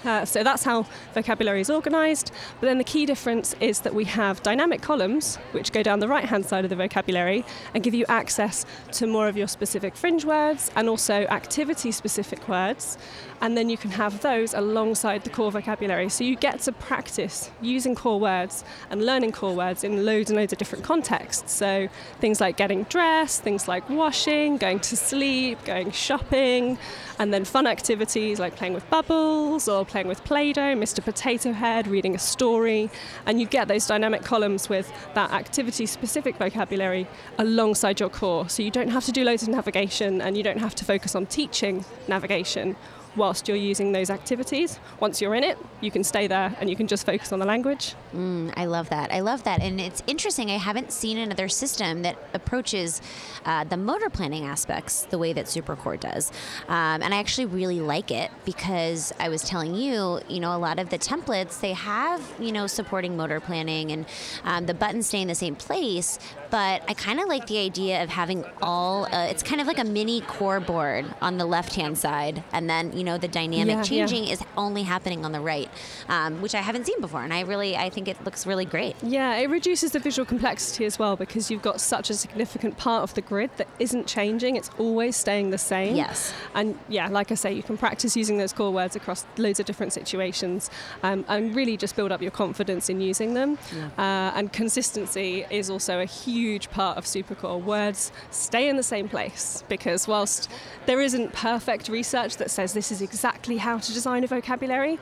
[0.05, 2.33] Uh, so that's how vocabulary is organised.
[2.61, 6.09] But then the key difference is that we have dynamic columns, which go down the
[6.09, 9.97] right hand side of the vocabulary and give you access to more of your specific
[9.97, 12.99] fringe words and also activity specific words
[13.41, 16.09] and then you can have those alongside the core vocabulary.
[16.09, 20.39] So you get to practice using core words and learning core words in loads and
[20.39, 21.53] loads of different contexts.
[21.53, 21.89] So
[22.21, 26.79] things like getting dressed, things like washing, going to sleep, going shopping,
[27.19, 31.05] and then fun activities like playing with bubbles or playing with Play Doh, Mr.
[31.05, 32.89] Potato Head, reading a story.
[33.27, 37.07] And you get those dynamic columns with that activity specific vocabulary
[37.39, 38.49] alongside your core.
[38.49, 41.15] So you don't have to do loads of navigation and you don't have to focus
[41.15, 42.77] on teaching navigation
[43.17, 44.79] whilst you're using those activities.
[45.01, 47.45] Once you're in it, you can stay there and you can just focus on the
[47.45, 47.95] language.
[48.15, 49.13] Mm, I love that.
[49.13, 49.61] I love that.
[49.61, 50.51] And it's interesting.
[50.51, 53.03] I haven't seen another system that approaches
[53.45, 56.31] uh, the motor planning aspects the way that SuperCore does.
[56.69, 60.59] Um, and I actually really like it because I was telling you, you know, a
[60.59, 64.07] lot of the templates, they have, you know, supporting motor planning and
[64.45, 66.19] um, the buttons stay in the same place,
[66.51, 69.07] but I kind of like the idea of having all.
[69.07, 72.69] Uh, it's kind of like a mini core board on the left hand side, and
[72.69, 74.33] then you know the dynamic Yeah, changing yeah.
[74.33, 75.71] is only happening on the right,
[76.09, 78.97] um, which I haven't seen before, and I really I think it looks really great.
[79.03, 83.03] Yeah, it reduces the visual complexity as well because you've got such a significant part
[83.03, 85.95] of the grid that isn't changing, it's always staying the same.
[85.97, 86.33] Yes.
[86.55, 89.67] And yeah, like I say, you can practice using those core words across loads of
[89.67, 90.71] different situations
[91.03, 93.59] um, and really just build up your confidence in using them.
[93.97, 96.40] Uh, and consistency is also a huge
[96.71, 97.63] part of Supercore.
[97.63, 100.51] Words stay in the same place because whilst
[100.87, 104.99] there isn't perfect research that says this is exactly how to design a vocabulary,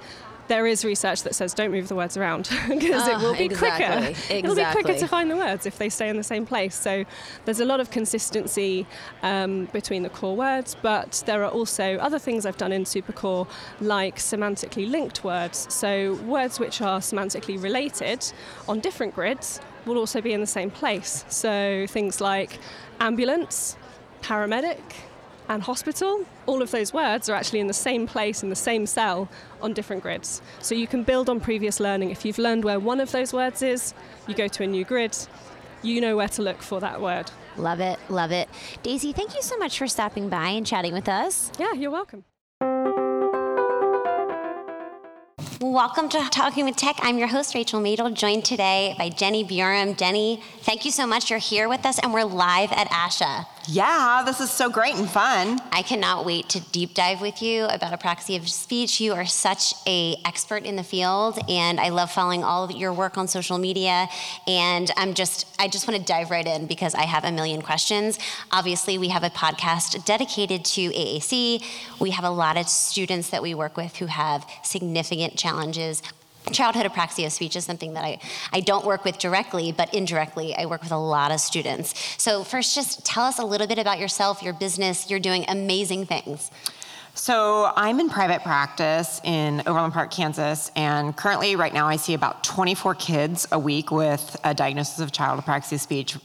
[0.49, 3.45] there is research that says don't move the words around because it Ah, will be
[3.45, 4.33] exactly, quicker.
[4.35, 6.75] It'll be quicker to find the words if they stay in the same place.
[6.75, 7.05] So
[7.45, 8.87] there's a lot of consistency
[9.23, 13.47] um, between the core words, but there are also other things I've done in Supercore
[13.83, 15.67] like semantically linked words.
[15.73, 18.33] So words which are semantically related
[18.67, 21.25] on different grids will also be in the same place.
[21.29, 22.59] So things like
[23.01, 23.77] ambulance,
[24.23, 24.81] paramedic,
[25.49, 28.87] and hospital, all of those words are actually in the same place in the same
[28.87, 29.29] cell
[29.63, 30.43] on different grids.
[30.61, 32.11] So you can build on previous learning.
[32.11, 33.95] If you've learned where one of those words is,
[34.27, 35.17] you go to a new grid,
[35.83, 37.31] you know where to look for that word.
[37.57, 38.49] Love it, love it.
[38.83, 41.51] Daisy, thank you so much for stopping by and chatting with us.
[41.59, 42.25] Yeah, you're welcome.
[45.61, 46.99] Welcome to Talking with Tech.
[47.01, 49.97] I'm your host, Rachel Madel, joined today by Jenny Bjorem.
[49.97, 51.31] Jenny, thank you so much.
[51.31, 53.45] You're here with us, and we're live at ASHA.
[53.71, 55.61] Yeah, this is so great and fun.
[55.73, 58.99] I cannot wait to deep dive with you about apraxia of speech.
[58.99, 62.95] You are such a expert in the field, and I love following all of your
[62.95, 64.09] work on social media.
[64.47, 67.61] And I'm just, I just want to dive right in because I have a million
[67.61, 68.19] questions.
[68.53, 71.63] Obviously, we have a podcast dedicated to AAC.
[72.01, 76.03] We have a lot of students that we work with who have significant challenges
[76.53, 78.19] childhood apraxia of speech is something that I,
[78.53, 81.95] I don't work with directly, but indirectly, I work with a lot of students.
[82.21, 85.11] So, first, just tell us a little bit about yourself, your business.
[85.11, 86.51] You're doing amazing things.
[87.15, 92.15] So, I'm in private practice in Overland Park, Kansas, and currently, right now, I see
[92.15, 96.17] about 24 kids a week with a diagnosis of child apraxia of speech.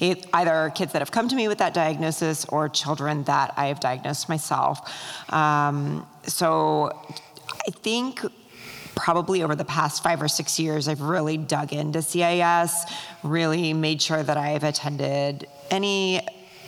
[0.00, 3.66] It, either kids that have come to me with that diagnosis or children that I
[3.66, 4.80] have diagnosed myself.
[5.32, 6.98] Um, so,
[7.66, 8.24] I think
[8.94, 12.84] probably over the past five or six years, I've really dug into CAS,
[13.22, 16.20] really made sure that I've attended any,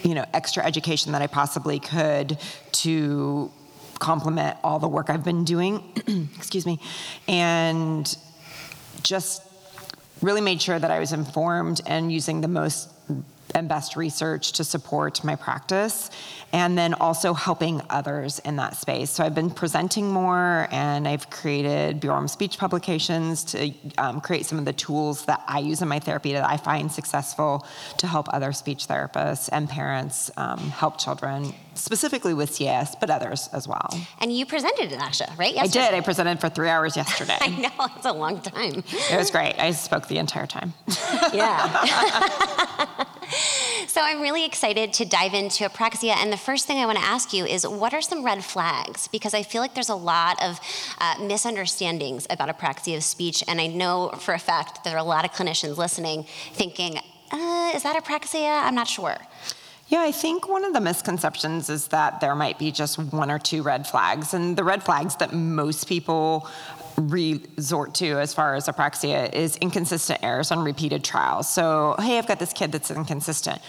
[0.02, 2.38] you know, extra education that I possibly could
[2.72, 3.50] to
[3.98, 5.82] complement all the work I've been doing.
[6.36, 6.80] Excuse me,
[7.28, 8.16] and
[9.02, 9.42] just
[10.20, 12.88] really made sure that I was informed and using the most
[13.54, 16.10] and best research to support my practice,
[16.52, 19.10] and then also helping others in that space.
[19.10, 24.58] So I've been presenting more, and I've created Bjorem speech publications to um, create some
[24.58, 27.66] of the tools that I use in my therapy that I find successful
[27.98, 33.48] to help other speech therapists and parents um, help children, specifically with CAS, but others
[33.52, 33.88] as well.
[34.20, 35.54] And you presented at ASHA, right?
[35.54, 35.84] Yesterday.
[35.84, 35.96] I did.
[35.96, 37.38] I presented for three hours yesterday.
[37.40, 38.84] I know, it's a long time.
[39.10, 39.54] It was great.
[39.58, 40.74] I spoke the entire time.
[41.32, 43.04] Yeah.
[43.92, 46.16] so I'm really excited to dive into apraxia.
[46.16, 49.06] And the first thing I want to ask you is what are some red flags?
[49.08, 50.58] Because I feel like there's a lot of
[50.98, 53.44] uh, misunderstandings about apraxia of speech.
[53.46, 56.24] And I know for a fact there are a lot of clinicians listening
[56.54, 57.00] thinking,
[57.32, 58.64] uh, is that apraxia?
[58.64, 59.18] I'm not sure.
[59.88, 63.38] Yeah, I think one of the misconceptions is that there might be just one or
[63.38, 64.32] two red flags.
[64.32, 66.48] And the red flags that most people
[67.08, 71.48] resort to as far as apraxia is inconsistent errors on repeated trials.
[71.48, 73.60] So, hey, I've got this kid that's inconsistent.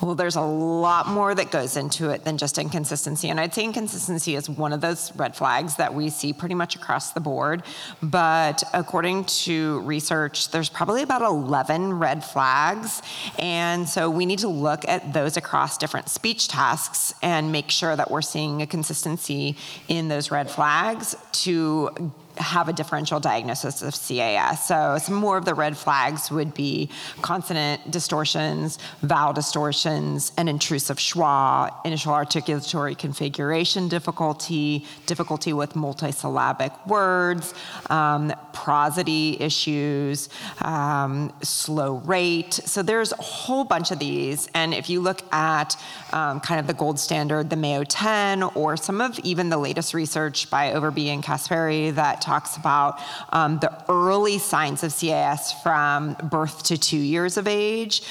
[0.00, 3.28] Well, there's a lot more that goes into it than just inconsistency.
[3.30, 6.76] And I'd say inconsistency is one of those red flags that we see pretty much
[6.76, 7.64] across the board.
[8.02, 13.02] But according to research, there's probably about 11 red flags.
[13.38, 17.96] And so we need to look at those across different speech tasks and make sure
[17.96, 19.56] that we're seeing a consistency
[19.88, 24.66] in those red flags to have a differential diagnosis of CAS.
[24.66, 26.90] So some more of the red flags would be
[27.22, 37.54] consonant distortions, vowel distortions, an intrusive schwa, initial articulatory configuration difficulty, difficulty with multisyllabic words,
[37.90, 40.28] um, prosody issues,
[40.62, 42.54] um, slow rate.
[42.54, 44.48] So there's a whole bunch of these.
[44.54, 45.76] And if you look at
[46.12, 49.94] um, kind of the gold standard, the Mayo 10, or some of even the latest
[49.94, 53.00] research by Overby and Caspari that talks about
[53.30, 58.02] um, the early signs of CAS from birth to two years of age.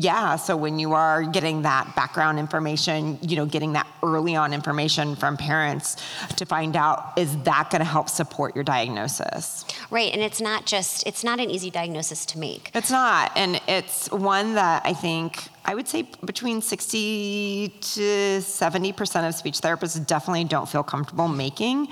[0.00, 4.54] Yeah, so when you are getting that background information, you know, getting that early on
[4.54, 5.96] information from parents
[6.36, 9.66] to find out is that going to help support your diagnosis?
[9.90, 12.70] Right, and it's not just it's not an easy diagnosis to make.
[12.74, 19.28] It's not, and it's one that I think I would say between 60 to 70%
[19.28, 21.88] of speech therapists definitely don't feel comfortable making.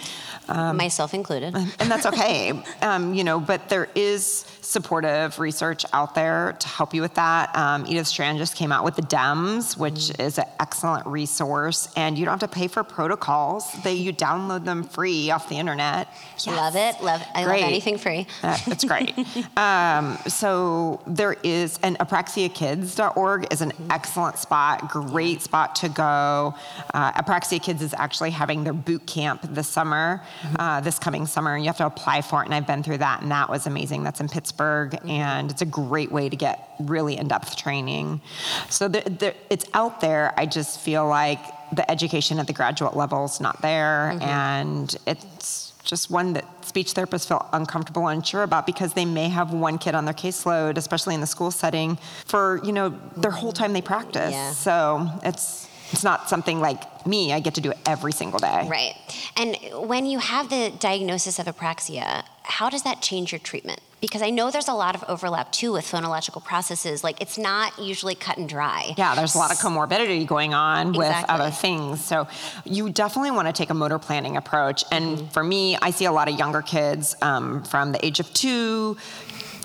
[0.48, 1.54] Um, Myself included.
[1.54, 2.52] and that's okay.
[2.82, 7.54] um, you know, but there is supportive research out there to help you with that.
[7.54, 10.22] Um, Edith Strand just came out with the DEMSS, which Mm-hmm.
[10.22, 13.64] is an excellent resource, and you don't have to pay for protocols.
[13.84, 16.08] They you download them free off the internet.
[16.46, 17.02] Love it.
[17.02, 17.60] Love I Great.
[17.60, 18.26] love anything free.
[18.42, 19.12] Uh, it's great.
[19.56, 26.54] um, so there is, and apraxiakids.org is an excellent spot, great spot to go.
[26.94, 30.22] Uh, Apraxia Kids is actually having their boot camp this summer,
[30.58, 32.46] uh, this coming summer, and you have to apply for it.
[32.46, 34.02] And I've been through that, and that was amazing.
[34.04, 38.20] That's in Pittsburgh, and it's a great way to get really in-depth training.
[38.68, 40.34] So the, the, it's out there.
[40.36, 41.40] I just feel like
[41.72, 46.92] the education at the graduate level is not there, and it's just one that speech
[46.92, 50.76] therapists feel uncomfortable and unsure about because they may have one kid on their caseload,
[50.76, 54.32] especially in the school setting, for you know their whole time they practice.
[54.32, 54.50] Yeah.
[54.50, 57.32] So it's it's not something like me.
[57.32, 58.66] I get to do it every single day.
[58.68, 58.94] Right.
[59.36, 59.56] And
[59.88, 63.80] when you have the diagnosis of apraxia, how does that change your treatment?
[64.00, 67.02] Because I know there's a lot of overlap too with phonological processes.
[67.02, 68.94] Like it's not usually cut and dry.
[68.98, 72.04] Yeah, there's a lot of comorbidity going on with other things.
[72.04, 72.28] So
[72.64, 74.84] you definitely want to take a motor planning approach.
[74.92, 75.26] And Mm-hmm.
[75.28, 78.96] for me, I see a lot of younger kids um, from the age of two.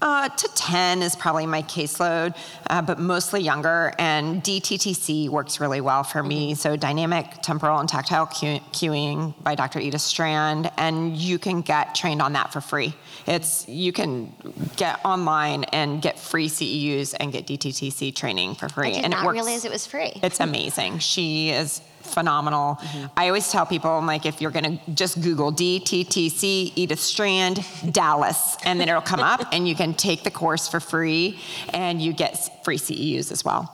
[0.01, 2.35] Uh, to 10 is probably my caseload,
[2.71, 3.93] uh, but mostly younger.
[3.99, 6.55] And DTTC works really well for me.
[6.55, 9.79] So, dynamic temporal and tactile cue- cueing by Dr.
[9.79, 12.95] Edith Strand, and you can get trained on that for free.
[13.27, 14.33] It's you can
[14.75, 18.89] get online and get free CEUs and get DTTC training for free.
[18.89, 19.35] I did and not it works.
[19.35, 20.13] realize it was free.
[20.23, 20.97] It's amazing.
[20.99, 22.79] She is phenomenal.
[23.15, 27.65] I always tell people, I'm like, if you're going to just Google DTTC Edith Strand
[27.91, 31.39] Dallas, and then it'll come up, and you can take the course for free,
[31.73, 33.73] and you get free CEUs as well.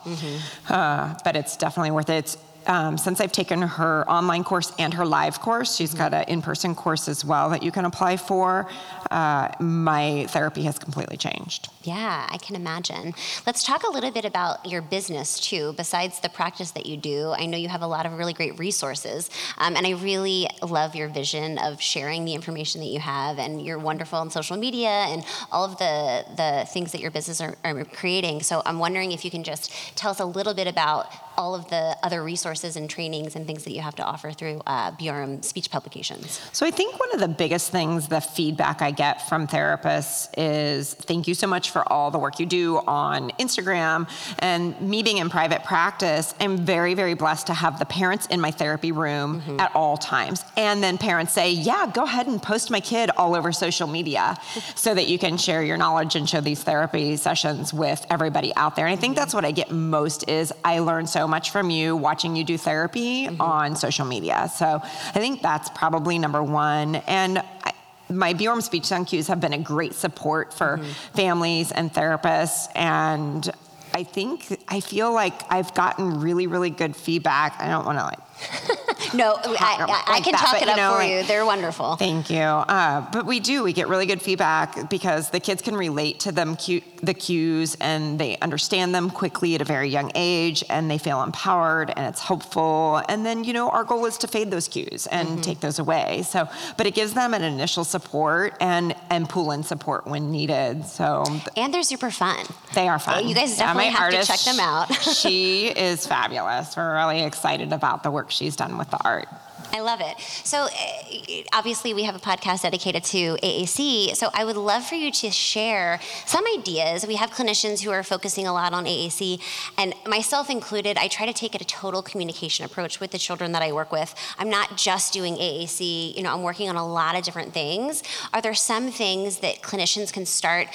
[0.68, 2.16] Uh, but it's definitely worth it.
[2.18, 6.24] It's, um, since I've taken her online course and her live course, she's got an
[6.28, 8.68] in-person course as well that you can apply for.
[9.10, 11.70] Uh, my therapy has completely changed.
[11.84, 13.14] Yeah, I can imagine.
[13.46, 15.74] Let's talk a little bit about your business too.
[15.76, 18.58] Besides the practice that you do, I know you have a lot of really great
[18.58, 23.38] resources, um, and I really love your vision of sharing the information that you have.
[23.38, 27.40] And you're wonderful on social media and all of the the things that your business
[27.40, 28.42] are, are creating.
[28.42, 31.68] So I'm wondering if you can just tell us a little bit about all of
[31.68, 35.40] the other resources and trainings and things that you have to offer through uh, Bjorem
[35.42, 36.40] Speech Publications.
[36.52, 40.94] So I think one of the biggest things, the feedback I get from therapists is
[40.94, 44.08] thank you so much for all the work you do on Instagram
[44.38, 46.34] and me being in private practice.
[46.40, 49.60] I'm very, very blessed to have the parents in my therapy room mm-hmm.
[49.60, 50.44] at all times.
[50.56, 54.36] And then parents say, yeah, go ahead and post my kid all over social media
[54.74, 58.76] so that you can share your knowledge and show these therapy sessions with everybody out
[58.76, 58.86] there.
[58.86, 59.20] And I think mm-hmm.
[59.20, 62.58] that's what I get most is I learn so much from you watching you do
[62.58, 63.40] therapy mm-hmm.
[63.40, 64.50] on social media.
[64.54, 66.96] So I think that's probably number one.
[66.96, 67.72] And I,
[68.10, 71.16] my Bjorem speech sound cues have been a great support for mm-hmm.
[71.16, 72.68] families and therapists.
[72.74, 73.50] And
[73.94, 77.60] I think I feel like I've gotten really, really good feedback.
[77.60, 78.27] I don't want to like
[79.14, 81.22] No, I, I, I can that, talk but, it up know, for like- you.
[81.22, 81.96] They're wonderful.
[81.96, 82.40] Thank you.
[82.40, 83.62] Uh, but we do.
[83.62, 87.74] We get really good feedback because the kids can relate to them cu- the cues
[87.80, 92.06] and they understand them quickly at a very young age and they feel empowered and
[92.06, 93.00] it's hopeful.
[93.08, 95.40] And then you know our goal is to fade those cues and Mm-hmm.
[95.42, 96.22] take those away.
[96.24, 100.84] So, but it gives them an initial support and and pull in support when needed.
[100.84, 101.24] So
[101.56, 102.44] And they're super fun.
[102.74, 103.26] they are fun.
[103.26, 104.92] You guys definitely my have to check them out.
[105.02, 106.76] she is fabulous.
[106.76, 109.28] We're really excited about the work she's done with the art.
[109.72, 110.18] I love it.
[110.44, 114.16] So, uh, obviously, we have a podcast dedicated to AAC.
[114.16, 117.06] So, I would love for you to share some ideas.
[117.06, 119.40] We have clinicians who are focusing a lot on AAC,
[119.76, 120.96] and myself included.
[120.96, 124.14] I try to take a total communication approach with the children that I work with.
[124.38, 128.02] I'm not just doing AAC, you know, I'm working on a lot of different things.
[128.32, 130.68] Are there some things that clinicians can start?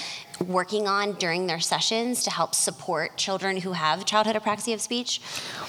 [0.48, 5.22] Working on during their sessions to help support children who have childhood apraxia of speech?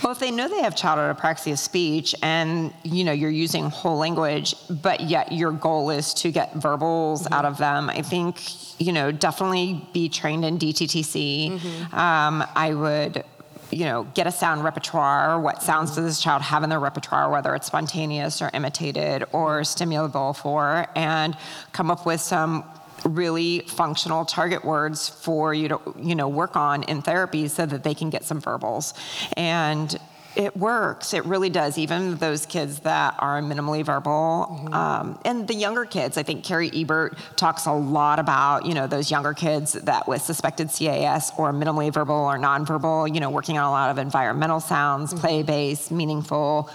[0.03, 3.71] Well, if they know they have childhood apraxia of speech and you know you're using
[3.71, 7.35] whole language, but yet your goal is to get verbals mm-hmm.
[7.35, 8.41] out of them, I think
[8.81, 11.59] you know definitely be trained in DTTC.
[11.59, 11.95] Mm-hmm.
[11.95, 13.25] Um, I would
[13.71, 15.41] you know, get a sound repertoire.
[15.41, 16.03] What sounds mm-hmm.
[16.03, 20.87] does this child have in their repertoire, whether it's spontaneous or imitated or stimulable for,
[20.95, 21.37] and
[21.73, 22.65] come up with some
[23.05, 27.85] really functional target words for you to you know work on in therapy so that
[27.85, 28.95] they can get some verbals.
[29.37, 29.97] And
[30.37, 31.15] it works.
[31.15, 31.79] It really does.
[31.79, 34.75] Even those kids that are minimally verbal, mm-hmm.
[34.75, 36.17] um, and the younger kids.
[36.17, 40.23] I think Carrie Ebert talks a lot about you know those younger kids that with
[40.23, 43.13] suspected CAS or minimally verbal or nonverbal.
[43.15, 45.21] You know, working on a lot of environmental sounds, mm-hmm.
[45.21, 46.71] play-based, meaningful,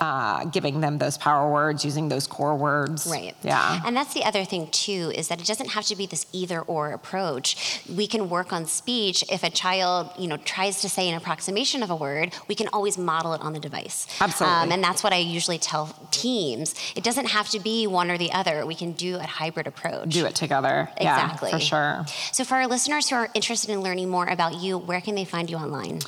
[0.00, 3.06] uh, giving them those power words, using those core words.
[3.06, 3.34] Right.
[3.42, 3.80] Yeah.
[3.84, 6.92] And that's the other thing too is that it doesn't have to be this either-or
[6.92, 7.82] approach.
[7.94, 11.82] We can work on speech if a child you know tries to say an approximation
[11.82, 12.32] of a word.
[12.48, 14.06] We can always model it on the device.
[14.20, 14.56] Absolutely.
[14.56, 16.74] Um, and that's what I usually tell teams.
[16.96, 18.66] It doesn't have to be one or the other.
[18.66, 20.10] We can do a hybrid approach.
[20.10, 20.90] Do it together.
[20.96, 21.50] Exactly.
[21.50, 22.06] Yeah, for sure.
[22.32, 25.24] So for our listeners who are interested in learning more about you, where can they
[25.24, 26.00] find you online?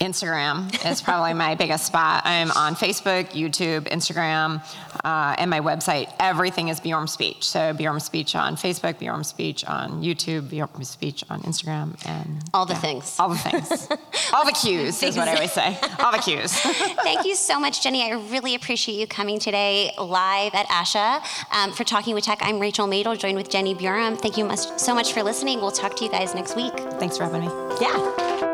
[0.00, 2.22] Instagram is probably my biggest spot.
[2.24, 4.62] I'm on Facebook, YouTube, Instagram,
[5.04, 6.12] uh, and my website.
[6.18, 7.48] Everything is Bjorem Speech.
[7.48, 12.66] So Bjorem Speech on Facebook, Bjorem Speech on YouTube, Bjorem Speech on Instagram, and all
[12.66, 13.16] the yeah, things.
[13.18, 13.88] All the things.
[14.32, 15.78] all the cues is what I always say.
[16.00, 16.52] All the cues.
[16.52, 18.02] Thank you so much, Jenny.
[18.02, 21.22] I really appreciate you coming today live at ASHA
[21.52, 22.38] um, for Talking with Tech.
[22.42, 24.16] I'm Rachel Madel, joined with Jenny Bjorem.
[24.16, 25.60] Thank you much, so much for listening.
[25.60, 26.74] We'll talk to you guys next week.
[26.98, 27.48] Thanks for having me.
[27.80, 28.51] Yeah.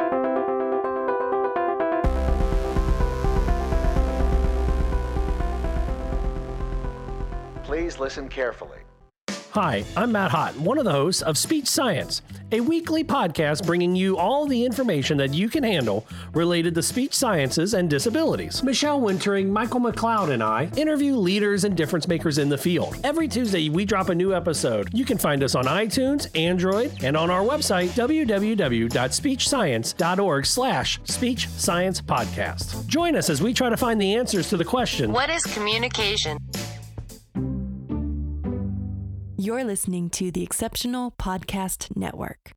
[7.88, 8.76] Please listen carefully.
[9.52, 12.20] Hi, I'm Matt Hott, one of the hosts of Speech Science,
[12.52, 17.14] a weekly podcast bringing you all the information that you can handle related to speech
[17.14, 18.62] sciences and disabilities.
[18.62, 22.94] Michelle Wintering, Michael McLeod, and I interview leaders and difference makers in the field.
[23.04, 24.90] Every Tuesday, we drop a new episode.
[24.92, 32.02] You can find us on iTunes, Android, and on our website, www.speechscience.org slash speech science
[32.02, 32.86] podcast.
[32.86, 36.36] Join us as we try to find the answers to the question, What is communication?
[39.40, 42.56] You're listening to the Exceptional Podcast Network.